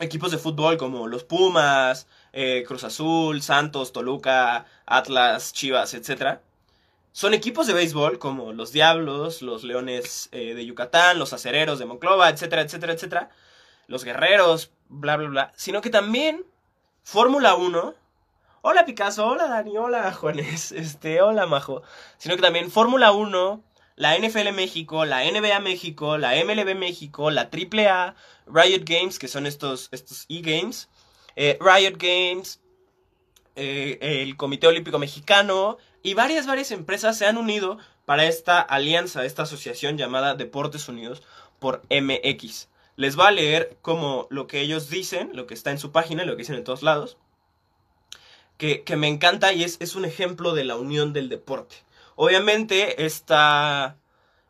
equipos 0.00 0.30
de 0.30 0.38
fútbol 0.38 0.76
como 0.76 1.08
los 1.08 1.24
Pumas, 1.24 2.06
eh, 2.32 2.64
Cruz 2.66 2.84
Azul, 2.84 3.42
Santos, 3.42 3.92
Toluca, 3.92 4.66
Atlas, 4.86 5.52
Chivas, 5.52 5.94
etc. 5.94 6.38
Son 7.12 7.34
equipos 7.34 7.66
de 7.66 7.72
béisbol 7.72 8.18
como 8.18 8.52
los 8.52 8.72
Diablos, 8.72 9.42
los 9.42 9.64
Leones 9.64 10.28
eh, 10.32 10.54
de 10.54 10.66
Yucatán, 10.66 11.18
los 11.18 11.32
Acereros 11.32 11.78
de 11.78 11.86
Monclova, 11.86 12.28
etcétera, 12.30 12.62
etcétera, 12.62 12.92
etcétera. 12.92 13.30
Los 13.86 14.04
Guerreros, 14.04 14.70
bla, 14.88 15.16
bla, 15.16 15.28
bla. 15.28 15.52
Sino 15.56 15.80
que 15.80 15.90
también 15.90 16.44
Fórmula 17.02 17.54
1. 17.54 17.94
Hola 18.60 18.84
Picasso, 18.84 19.26
hola 19.26 19.48
Dani, 19.48 19.78
hola 19.78 20.12
Juanes, 20.12 20.72
este, 20.72 21.22
hola 21.22 21.46
Majo. 21.46 21.82
Sino 22.18 22.36
que 22.36 22.42
también 22.42 22.70
Fórmula 22.70 23.12
1, 23.12 23.62
la 23.96 24.18
NFL 24.18 24.52
México, 24.52 25.04
la 25.04 25.24
NBA 25.24 25.60
México, 25.60 26.18
la 26.18 26.32
MLB 26.32 26.74
México, 26.76 27.30
la 27.30 27.50
AAA, 27.50 28.14
Riot 28.46 28.82
Games, 28.84 29.18
que 29.18 29.28
son 29.28 29.46
estos, 29.46 29.88
estos 29.90 30.26
e-games, 30.28 30.88
eh, 31.34 31.58
Riot 31.60 31.96
Games, 31.98 32.60
eh, 33.56 33.98
el 34.00 34.36
Comité 34.36 34.66
Olímpico 34.66 34.98
Mexicano 34.98 35.78
y 36.02 36.14
varias, 36.14 36.46
varias 36.46 36.70
empresas 36.70 37.18
se 37.18 37.26
han 37.26 37.38
unido 37.38 37.78
para 38.04 38.26
esta 38.26 38.60
alianza, 38.60 39.24
esta 39.24 39.42
asociación 39.42 39.98
llamada 39.98 40.34
Deportes 40.34 40.88
Unidos 40.88 41.22
por 41.58 41.82
MX. 41.90 42.68
Les 42.96 43.18
va 43.18 43.28
a 43.28 43.32
leer 43.32 43.76
como 43.82 44.26
lo 44.30 44.46
que 44.46 44.60
ellos 44.60 44.90
dicen, 44.90 45.30
lo 45.34 45.46
que 45.46 45.54
está 45.54 45.70
en 45.70 45.78
su 45.78 45.92
página, 45.92 46.24
lo 46.24 46.32
que 46.32 46.42
dicen 46.42 46.56
en 46.56 46.64
todos 46.64 46.82
lados, 46.82 47.16
que, 48.56 48.82
que 48.82 48.96
me 48.96 49.08
encanta 49.08 49.52
y 49.52 49.62
es, 49.64 49.76
es 49.80 49.94
un 49.94 50.04
ejemplo 50.04 50.54
de 50.54 50.64
la 50.64 50.76
unión 50.76 51.12
del 51.12 51.28
deporte. 51.28 51.76
Obviamente 52.16 53.04
esta, 53.04 53.96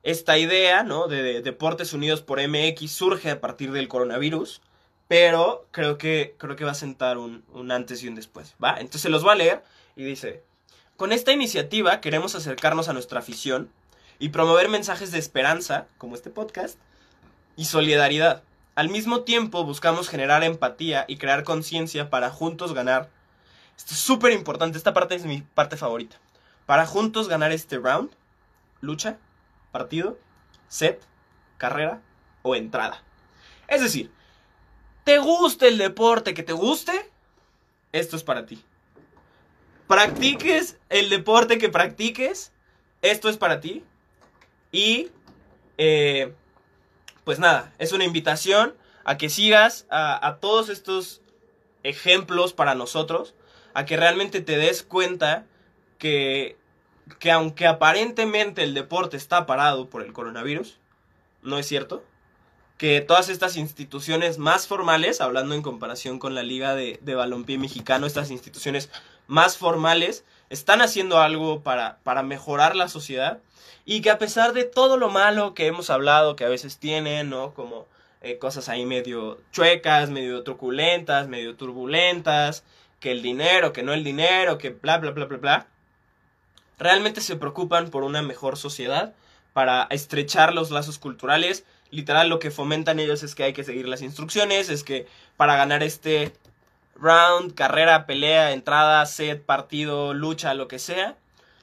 esta 0.02 0.38
idea 0.38 0.82
¿no? 0.82 1.08
de, 1.08 1.42
Deportes 1.42 1.92
Unidos 1.92 2.22
por 2.22 2.40
MX 2.40 2.90
surge 2.90 3.30
a 3.30 3.40
partir 3.40 3.72
del 3.72 3.88
coronavirus, 3.88 4.62
pero 5.06 5.66
creo 5.70 5.98
que, 5.98 6.34
creo 6.38 6.56
que 6.56 6.64
va 6.64 6.70
a 6.70 6.74
sentar 6.74 7.18
un, 7.18 7.44
un 7.52 7.70
antes 7.70 8.02
y 8.02 8.08
un 8.08 8.14
después. 8.14 8.54
¿va? 8.62 8.80
Entonces 8.80 9.10
los 9.10 9.22
voy 9.22 9.32
a 9.32 9.36
leer 9.36 9.64
y 9.96 10.04
dice, 10.04 10.42
con 10.98 11.12
esta 11.12 11.30
iniciativa 11.30 12.00
queremos 12.00 12.34
acercarnos 12.34 12.88
a 12.88 12.92
nuestra 12.92 13.20
afición 13.20 13.70
y 14.18 14.30
promover 14.30 14.68
mensajes 14.68 15.12
de 15.12 15.20
esperanza, 15.20 15.86
como 15.96 16.16
este 16.16 16.28
podcast, 16.28 16.76
y 17.56 17.66
solidaridad. 17.66 18.42
Al 18.74 18.88
mismo 18.88 19.20
tiempo 19.20 19.62
buscamos 19.62 20.08
generar 20.08 20.42
empatía 20.42 21.04
y 21.06 21.16
crear 21.16 21.44
conciencia 21.44 22.10
para 22.10 22.30
juntos 22.30 22.74
ganar. 22.74 23.10
Esto 23.76 23.94
es 23.94 24.00
súper 24.00 24.32
importante, 24.32 24.76
esta 24.76 24.92
parte 24.92 25.14
es 25.14 25.24
mi 25.24 25.42
parte 25.42 25.76
favorita 25.76 26.16
para 26.66 26.84
juntos 26.84 27.28
ganar 27.28 27.52
este 27.52 27.78
round, 27.78 28.10
lucha, 28.80 29.18
partido, 29.70 30.18
set, 30.66 31.00
carrera 31.58 32.02
o 32.42 32.56
entrada. 32.56 33.04
Es 33.68 33.80
decir, 33.80 34.10
¿te 35.04 35.18
gusta 35.18 35.68
el 35.68 35.78
deporte 35.78 36.34
que 36.34 36.42
te 36.42 36.52
guste? 36.52 37.08
Esto 37.92 38.16
es 38.16 38.24
para 38.24 38.46
ti. 38.46 38.62
Practiques 39.88 40.76
el 40.90 41.08
deporte 41.08 41.56
que 41.56 41.70
practiques, 41.70 42.52
esto 43.00 43.30
es 43.30 43.38
para 43.38 43.60
ti. 43.60 43.82
Y, 44.70 45.08
eh, 45.78 46.34
pues 47.24 47.38
nada, 47.38 47.72
es 47.78 47.92
una 47.92 48.04
invitación 48.04 48.74
a 49.04 49.16
que 49.16 49.30
sigas 49.30 49.86
a, 49.90 50.36
todos 50.42 50.68
estos 50.68 51.22
ejemplos 51.82 52.52
para 52.52 52.74
nosotros, 52.74 53.34
a 53.72 53.86
que 53.86 53.96
realmente 53.96 54.42
te 54.42 54.58
des 54.58 54.82
cuenta 54.82 55.46
que, 55.96 56.58
que 57.18 57.30
aunque 57.30 57.66
aparentemente 57.66 58.62
el 58.64 58.74
deporte 58.74 59.16
está 59.16 59.46
parado 59.46 59.88
por 59.88 60.02
el 60.02 60.12
coronavirus, 60.12 60.78
no 61.42 61.58
es 61.58 61.66
cierto. 61.66 62.04
Que 62.76 63.00
todas 63.00 63.30
estas 63.30 63.56
instituciones 63.56 64.36
más 64.36 64.66
formales, 64.66 65.22
hablando 65.22 65.54
en 65.54 65.62
comparación 65.62 66.18
con 66.18 66.34
la 66.34 66.42
Liga 66.42 66.74
de, 66.74 67.00
de 67.02 67.14
Balompié 67.14 67.56
Mexicano, 67.56 68.06
estas 68.06 68.30
instituciones 68.30 68.90
más 69.28 69.56
formales, 69.56 70.24
están 70.50 70.82
haciendo 70.82 71.20
algo 71.20 71.62
para, 71.62 71.98
para 72.02 72.24
mejorar 72.24 72.74
la 72.74 72.88
sociedad 72.88 73.38
y 73.84 74.00
que 74.00 74.10
a 74.10 74.18
pesar 74.18 74.52
de 74.52 74.64
todo 74.64 74.96
lo 74.96 75.08
malo 75.08 75.54
que 75.54 75.66
hemos 75.66 75.90
hablado, 75.90 76.34
que 76.34 76.44
a 76.44 76.48
veces 76.48 76.78
tienen, 76.78 77.30
¿no? 77.30 77.54
Como 77.54 77.86
eh, 78.22 78.38
cosas 78.38 78.68
ahí 78.68 78.84
medio 78.84 79.38
chuecas, 79.52 80.10
medio 80.10 80.42
truculentas, 80.42 81.28
medio 81.28 81.54
turbulentas, 81.54 82.64
que 82.98 83.12
el 83.12 83.22
dinero, 83.22 83.72
que 83.72 83.84
no 83.84 83.92
el 83.92 84.02
dinero, 84.02 84.58
que 84.58 84.70
bla, 84.70 84.98
bla, 84.98 85.12
bla, 85.12 85.26
bla, 85.26 85.36
bla 85.38 85.66
realmente 86.78 87.20
se 87.20 87.36
preocupan 87.36 87.90
por 87.90 88.04
una 88.04 88.22
mejor 88.22 88.56
sociedad, 88.56 89.14
para 89.52 89.88
estrechar 89.90 90.54
los 90.54 90.70
lazos 90.70 90.98
culturales. 90.98 91.64
Literal 91.90 92.28
lo 92.28 92.38
que 92.38 92.50
fomentan 92.50 93.00
ellos 93.00 93.22
es 93.22 93.34
que 93.34 93.44
hay 93.44 93.52
que 93.52 93.64
seguir 93.64 93.88
las 93.88 94.02
instrucciones, 94.02 94.68
es 94.68 94.84
que 94.84 95.06
para 95.36 95.56
ganar 95.56 95.82
este 95.82 96.32
round, 97.00 97.54
carrera, 97.54 98.06
pelea, 98.06 98.52
entrada, 98.52 99.04
set, 99.06 99.44
partido, 99.44 100.14
lucha, 100.14 100.54
lo 100.54 100.68
que 100.68 100.78
sea, 100.78 101.16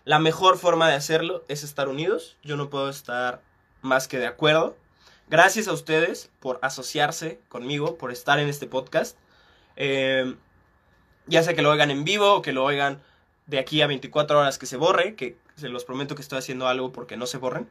la 0.06 0.20
mejor 0.20 0.58
forma 0.58 0.88
de 0.88 0.96
hacerlo 0.96 1.44
es 1.48 1.64
estar 1.64 1.90
unidos. 1.90 2.38
Yo 2.44 2.58
no 2.58 2.70
puedo 2.70 2.90
estar 2.90 3.42
más 3.82 4.08
que 4.08 4.20
de 4.20 4.28
acuerdo. 4.28 4.78
Gracias 5.28 5.68
a 5.68 5.74
ustedes 5.74 6.30
por 6.40 6.60
asociarse 6.62 7.40
conmigo, 7.50 7.98
por 7.98 8.12
estar 8.12 8.38
en 8.40 8.48
este 8.48 8.68
podcast. 8.68 9.18
Eh, 9.76 10.36
ya 11.26 11.42
sea 11.42 11.56
que 11.56 11.64
lo 11.64 11.72
oigan 11.72 11.90
en 11.90 12.04
vivo 12.04 12.36
o 12.36 12.42
que 12.44 12.54
lo 12.54 12.64
oigan 12.64 13.02
de 13.48 13.58
aquí 13.58 13.82
a 13.82 13.88
24 13.88 14.40
horas 14.40 14.60
que 14.60 14.68
se 14.68 14.78
borre, 14.78 15.16
que 15.16 15.38
se 15.56 15.70
los 15.70 15.86
prometo 15.86 16.16
que 16.16 16.22
estoy 16.22 16.38
haciendo 16.38 16.68
algo 16.68 16.92
porque 16.92 17.18
no 17.18 17.26
se 17.26 17.38
borren. 17.38 17.68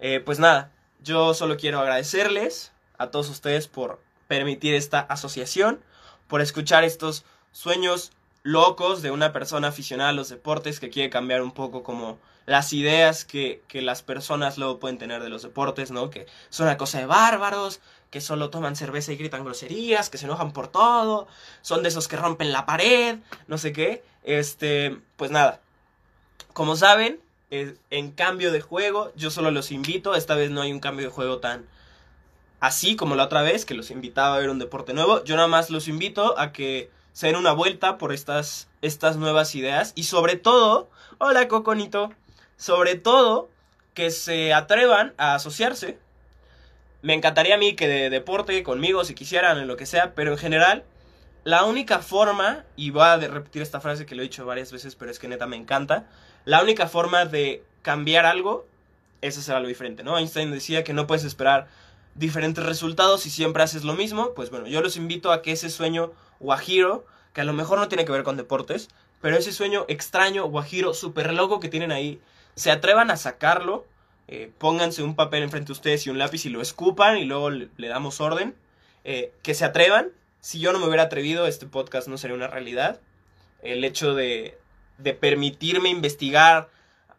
Eh, 0.00 0.20
pues 0.24 0.38
nada, 0.38 0.72
yo 1.02 1.34
solo 1.34 1.58
quiero 1.58 1.80
agradecerles 1.80 2.72
a 2.96 3.10
todos 3.10 3.28
ustedes 3.28 3.68
por 3.68 4.00
permitir 4.26 4.74
esta 4.74 5.00
asociación, 5.00 5.80
por 6.28 6.40
escuchar 6.40 6.84
estos 6.84 7.24
sueños 7.52 8.12
locos 8.42 9.02
de 9.02 9.10
una 9.10 9.32
persona 9.32 9.68
aficionada 9.68 10.10
a 10.10 10.14
los 10.14 10.28
deportes 10.28 10.80
que 10.80 10.90
quiere 10.90 11.10
cambiar 11.10 11.42
un 11.42 11.52
poco 11.52 11.82
como 11.82 12.18
las 12.46 12.72
ideas 12.72 13.24
que, 13.24 13.62
que 13.68 13.82
las 13.82 14.02
personas 14.02 14.56
luego 14.56 14.78
pueden 14.78 14.96
tener 14.96 15.22
de 15.22 15.28
los 15.28 15.42
deportes, 15.42 15.90
¿no? 15.90 16.08
Que 16.08 16.26
son 16.48 16.66
una 16.66 16.78
cosa 16.78 16.98
de 16.98 17.06
bárbaros, 17.06 17.80
que 18.10 18.20
solo 18.20 18.48
toman 18.48 18.74
cerveza 18.74 19.12
y 19.12 19.16
gritan 19.16 19.44
groserías, 19.44 20.08
que 20.08 20.16
se 20.16 20.24
enojan 20.24 20.52
por 20.52 20.68
todo, 20.68 21.28
son 21.60 21.82
de 21.82 21.90
esos 21.90 22.08
que 22.08 22.16
rompen 22.16 22.52
la 22.52 22.64
pared, 22.64 23.18
no 23.48 23.58
sé 23.58 23.72
qué. 23.72 24.02
Este, 24.24 24.96
pues 25.16 25.30
nada. 25.30 25.60
Como 26.54 26.74
saben, 26.76 27.20
en 27.50 28.10
cambio 28.12 28.50
de 28.50 28.60
juego, 28.60 29.12
yo 29.14 29.30
solo 29.30 29.50
los 29.50 29.70
invito, 29.70 30.14
esta 30.14 30.34
vez 30.34 30.50
no 30.50 30.62
hay 30.62 30.72
un 30.72 30.80
cambio 30.80 31.06
de 31.06 31.12
juego 31.12 31.38
tan 31.38 31.66
así 32.60 32.96
como 32.96 33.14
la 33.14 33.24
otra 33.24 33.42
vez, 33.42 33.64
que 33.64 33.74
los 33.74 33.90
invitaba 33.90 34.36
a 34.36 34.38
ver 34.38 34.50
un 34.50 34.58
deporte 34.58 34.94
nuevo. 34.94 35.22
Yo 35.24 35.36
nada 35.36 35.48
más 35.48 35.70
los 35.70 35.88
invito 35.88 36.38
a 36.38 36.52
que 36.52 36.90
se 37.12 37.26
den 37.26 37.36
una 37.36 37.52
vuelta 37.52 37.98
por 37.98 38.12
estas, 38.12 38.68
estas 38.82 39.16
nuevas 39.16 39.54
ideas 39.54 39.92
y 39.94 40.04
sobre 40.04 40.36
todo, 40.36 40.88
hola 41.18 41.48
Coconito, 41.48 42.12
sobre 42.56 42.94
todo 42.94 43.48
que 43.94 44.10
se 44.10 44.54
atrevan 44.54 45.14
a 45.18 45.34
asociarse 45.34 45.98
me 47.02 47.14
encantaría 47.14 47.54
a 47.54 47.58
mí 47.58 47.74
que 47.74 47.88
de 47.88 48.10
deporte 48.10 48.62
conmigo, 48.62 49.04
si 49.04 49.14
quisieran, 49.14 49.58
en 49.58 49.68
lo 49.68 49.76
que 49.76 49.86
sea, 49.86 50.14
pero 50.14 50.32
en 50.32 50.38
general, 50.38 50.84
la 51.44 51.64
única 51.64 52.00
forma, 52.00 52.64
y 52.76 52.90
voy 52.90 53.02
a 53.02 53.16
repetir 53.16 53.62
esta 53.62 53.80
frase 53.80 54.06
que 54.06 54.14
lo 54.14 54.22
he 54.22 54.24
dicho 54.24 54.44
varias 54.44 54.72
veces, 54.72 54.96
pero 54.96 55.10
es 55.10 55.18
que 55.18 55.28
neta 55.28 55.46
me 55.46 55.56
encanta, 55.56 56.06
la 56.44 56.62
única 56.62 56.88
forma 56.88 57.24
de 57.24 57.62
cambiar 57.82 58.26
algo 58.26 58.66
es 59.20 59.38
hacer 59.38 59.54
algo 59.54 59.68
diferente, 59.68 60.02
¿no? 60.02 60.18
Einstein 60.18 60.50
decía 60.50 60.84
que 60.84 60.92
no 60.92 61.06
puedes 61.06 61.24
esperar 61.24 61.68
diferentes 62.18 62.64
resultados 62.64 63.22
si 63.22 63.30
siempre 63.30 63.62
haces 63.62 63.84
lo 63.84 63.94
mismo, 63.94 64.34
pues 64.34 64.50
bueno, 64.50 64.66
yo 64.66 64.80
los 64.80 64.96
invito 64.96 65.32
a 65.32 65.42
que 65.42 65.52
ese 65.52 65.70
sueño 65.70 66.12
guajiro, 66.40 67.06
que 67.32 67.40
a 67.40 67.44
lo 67.44 67.52
mejor 67.52 67.78
no 67.78 67.88
tiene 67.88 68.04
que 68.04 68.12
ver 68.12 68.22
con 68.22 68.36
deportes, 68.36 68.88
pero 69.20 69.36
ese 69.36 69.52
sueño 69.52 69.84
extraño, 69.88 70.46
guajiro, 70.46 70.94
súper 70.94 71.32
loco 71.32 71.60
que 71.60 71.68
tienen 71.68 71.92
ahí, 71.92 72.20
se 72.54 72.70
atrevan 72.70 73.10
a 73.10 73.16
sacarlo 73.16 73.86
eh, 74.30 74.52
pónganse 74.58 75.02
un 75.02 75.16
papel 75.16 75.42
enfrente 75.42 75.68
de 75.68 75.72
ustedes 75.72 76.06
y 76.06 76.10
un 76.10 76.18
lápiz 76.18 76.44
y 76.44 76.50
lo 76.50 76.60
escupan 76.60 77.16
y 77.16 77.24
luego 77.24 77.48
le, 77.48 77.88
damos 77.88 78.20
orden. 78.20 78.54
Eh, 79.04 79.32
que 79.42 79.54
se 79.54 79.64
atrevan. 79.64 80.10
Si 80.40 80.60
yo 80.60 80.72
no 80.72 80.78
me 80.78 80.86
hubiera 80.86 81.04
atrevido, 81.04 81.46
este 81.46 81.66
podcast 81.66 82.08
no 82.08 82.18
sería 82.18 82.36
una 82.36 82.46
realidad. 82.46 83.00
El 83.62 83.84
hecho 83.84 84.14
de, 84.14 84.58
de 84.98 85.14
permitirme 85.14 85.88
investigar 85.88 86.68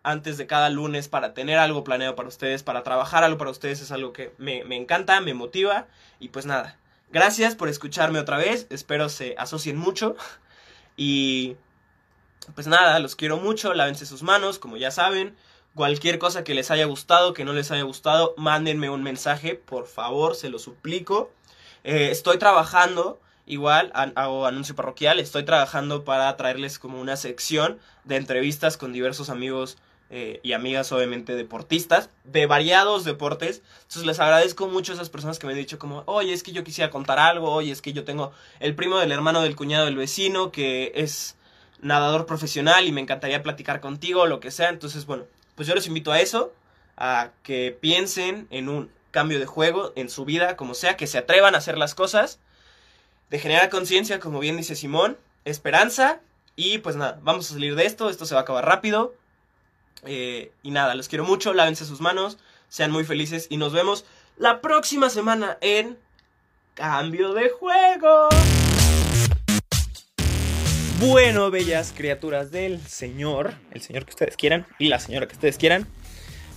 antes 0.04 0.38
de 0.38 0.48
cada 0.48 0.70
lunes 0.70 1.08
para 1.08 1.34
tener 1.34 1.58
algo 1.58 1.84
planeado 1.84 2.16
para 2.16 2.30
ustedes, 2.30 2.64
para 2.64 2.84
trabajar 2.84 3.24
algo 3.24 3.38
para 3.38 3.52
ustedes, 3.52 3.82
es 3.82 3.92
algo 3.92 4.14
que 4.14 4.34
me, 4.38 4.64
me 4.64 4.76
encanta, 4.76 5.20
me 5.22 5.34
motiva. 5.34 5.88
Y 6.20 6.30
pues 6.30 6.46
nada, 6.46 6.78
gracias 7.12 7.56
por 7.56 7.70
escucharme 7.70 8.20
otra 8.20 8.38
vez. 8.38 8.68
Espero 8.70 9.10
se 9.10 9.36
asocien 9.38 9.78
mucho. 9.78 10.16
Y 10.96 11.56
pues 12.56 12.68
nada, 12.68 13.00
los 13.00 13.16
quiero 13.16 13.38
mucho. 13.38 13.74
Lávense 13.74 14.06
sus 14.06 14.24
manos, 14.24 14.60
como 14.60 14.78
ya 14.78 14.92
saben. 14.92 15.36
Cualquier 15.76 16.20
cosa 16.20 16.44
que 16.44 16.56
les 16.56 16.72
haya 16.72 16.86
gustado, 16.86 17.34
que 17.34 17.46
no 17.46 17.54
les 17.54 17.72
haya 17.72 17.84
gustado, 17.84 18.34
mándenme 18.38 18.90
un 18.90 19.04
mensaje, 19.04 19.56
por 19.56 19.88
favor, 19.88 20.36
se 20.36 20.50
lo 20.50 20.60
suplico. 20.60 21.32
Eh, 21.84 22.10
estoy 22.12 22.38
trabajando 22.38 23.20
igual 23.50 23.92
hago 23.94 24.46
anuncio 24.46 24.76
parroquial, 24.76 25.20
estoy 25.20 25.44
trabajando 25.44 26.06
para 26.06 26.36
traerles 26.38 26.78
como 26.80 27.02
una 27.02 27.18
sección 27.18 27.80
de 28.04 28.16
entrevistas 28.16 28.78
con 28.78 28.94
diversos 28.94 29.30
amigos 29.30 29.78
eh, 30.12 30.40
y 30.42 30.54
amigas, 30.54 30.92
obviamente, 30.92 31.36
deportistas, 31.36 32.10
de 32.24 32.46
variados 32.48 33.06
deportes. 33.06 33.62
Entonces 33.84 34.06
les 34.06 34.20
agradezco 34.20 34.68
mucho 34.68 34.92
a 34.92 34.96
esas 34.96 35.10
personas 35.10 35.38
que 35.38 35.46
me 35.46 35.54
han 35.54 35.60
dicho 35.60 35.78
como, 35.78 36.04
oye, 36.08 36.34
es 36.34 36.44
que 36.44 36.52
yo 36.52 36.64
quisiera 36.64 36.90
contar 36.90 37.20
algo, 37.20 37.52
oye, 37.52 37.72
es 37.72 37.82
que 37.82 37.94
yo 37.94 38.04
tengo 38.04 38.32
el 38.60 38.76
primo 38.76 38.98
del 38.98 39.12
hermano 39.12 39.42
del 39.42 39.56
cuñado 39.56 39.86
del 39.86 39.96
vecino 39.96 40.52
que 40.52 40.92
es 40.96 41.36
nadador 41.82 42.26
profesional 42.26 42.88
y 42.88 42.92
me 42.92 43.02
encantaría 43.02 43.44
platicar 43.44 43.82
contigo, 43.82 44.26
lo 44.26 44.40
que 44.40 44.52
sea. 44.52 44.70
Entonces, 44.70 45.06
bueno, 45.06 45.26
pues 45.56 45.68
yo 45.68 45.76
les 45.76 45.88
invito 45.88 46.12
a 46.12 46.20
eso, 46.20 46.54
a 46.98 47.30
que 47.44 47.78
piensen 47.80 48.48
en 48.50 48.70
un 48.70 48.90
cambio 49.12 49.40
de 49.40 49.46
juego 49.46 49.94
en 49.96 50.10
su 50.10 50.26
vida, 50.26 50.56
como 50.56 50.74
sea, 50.74 50.98
que 50.98 51.08
se 51.08 51.18
atrevan 51.18 51.56
a 51.56 51.60
hacer 51.60 51.78
las 51.78 51.96
cosas, 51.96 52.40
de 53.30 53.40
generar 53.40 53.70
conciencia, 53.70 54.20
como 54.20 54.40
bien 54.40 54.58
dice 54.58 54.76
Simón, 54.76 55.18
esperanza 55.46 56.20
y 56.56 56.80
pues 56.80 56.96
nada, 56.96 57.20
vamos 57.22 57.50
a 57.50 57.54
salir 57.54 57.76
de 57.76 57.86
esto, 57.86 58.10
esto 58.10 58.26
se 58.26 58.36
va 58.36 58.42
a 58.42 58.44
acabar 58.44 58.66
rápido. 58.66 59.14
Eh, 60.06 60.52
y 60.64 60.72
nada, 60.72 60.96
los 60.96 61.08
quiero 61.08 61.24
mucho, 61.24 61.54
lávense 61.54 61.86
sus 61.86 62.02
manos, 62.02 62.38
sean 62.70 62.92
muy 62.92 63.04
felices 63.04 63.48
y 63.50 63.58
nos 63.58 63.74
vemos 63.74 64.06
la 64.38 64.62
próxima 64.62 65.10
semana 65.10 65.58
en 65.62 65.98
Cambio 66.74 67.34
de 67.34 67.50
Juego. 67.50 68.30
Bueno, 71.00 71.50
bellas 71.50 71.94
criaturas 71.96 72.52
del 72.52 72.82
Señor, 72.86 73.54
el 73.72 73.82
Señor 73.82 74.06
que 74.06 74.12
ustedes 74.12 74.36
quieran 74.36 74.68
y 74.80 74.90
la 74.90 75.00
señora 75.00 75.28
que 75.28 75.36
ustedes 75.36 75.58
quieran. 75.58 75.88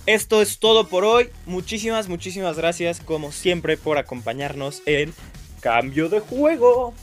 Esto 0.05 0.41
es 0.41 0.59
todo 0.59 0.89
por 0.89 1.05
hoy. 1.05 1.29
Muchísimas, 1.45 2.09
muchísimas 2.09 2.57
gracias 2.57 2.99
como 2.99 3.31
siempre 3.31 3.77
por 3.77 3.97
acompañarnos 3.97 4.81
en 4.85 5.13
Cambio 5.61 6.09
de 6.09 6.19
Juego. 6.19 6.93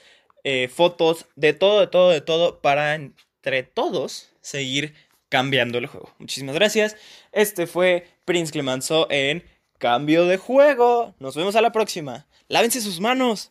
eh, 0.44 0.68
fotos, 0.68 1.26
de 1.36 1.54
todo, 1.54 1.80
de 1.80 1.88
todo, 1.88 2.12
de 2.12 2.22
todo, 2.22 2.62
para 2.62 2.94
entre 2.94 3.64
todos 3.64 4.30
seguir 4.42 4.94
cambiando 5.34 5.80
el 5.80 5.88
juego. 5.88 6.14
Muchísimas 6.20 6.54
gracias. 6.54 6.96
Este 7.32 7.66
fue 7.66 8.06
Prince 8.24 8.52
Clemenceau 8.52 9.08
en 9.10 9.44
Cambio 9.80 10.28
de 10.28 10.38
Juego. 10.38 11.16
Nos 11.18 11.36
vemos 11.36 11.56
a 11.56 11.62
la 11.62 11.72
próxima. 11.72 12.28
Lávense 12.50 12.82
sus 12.82 13.00
manos. 13.00 13.50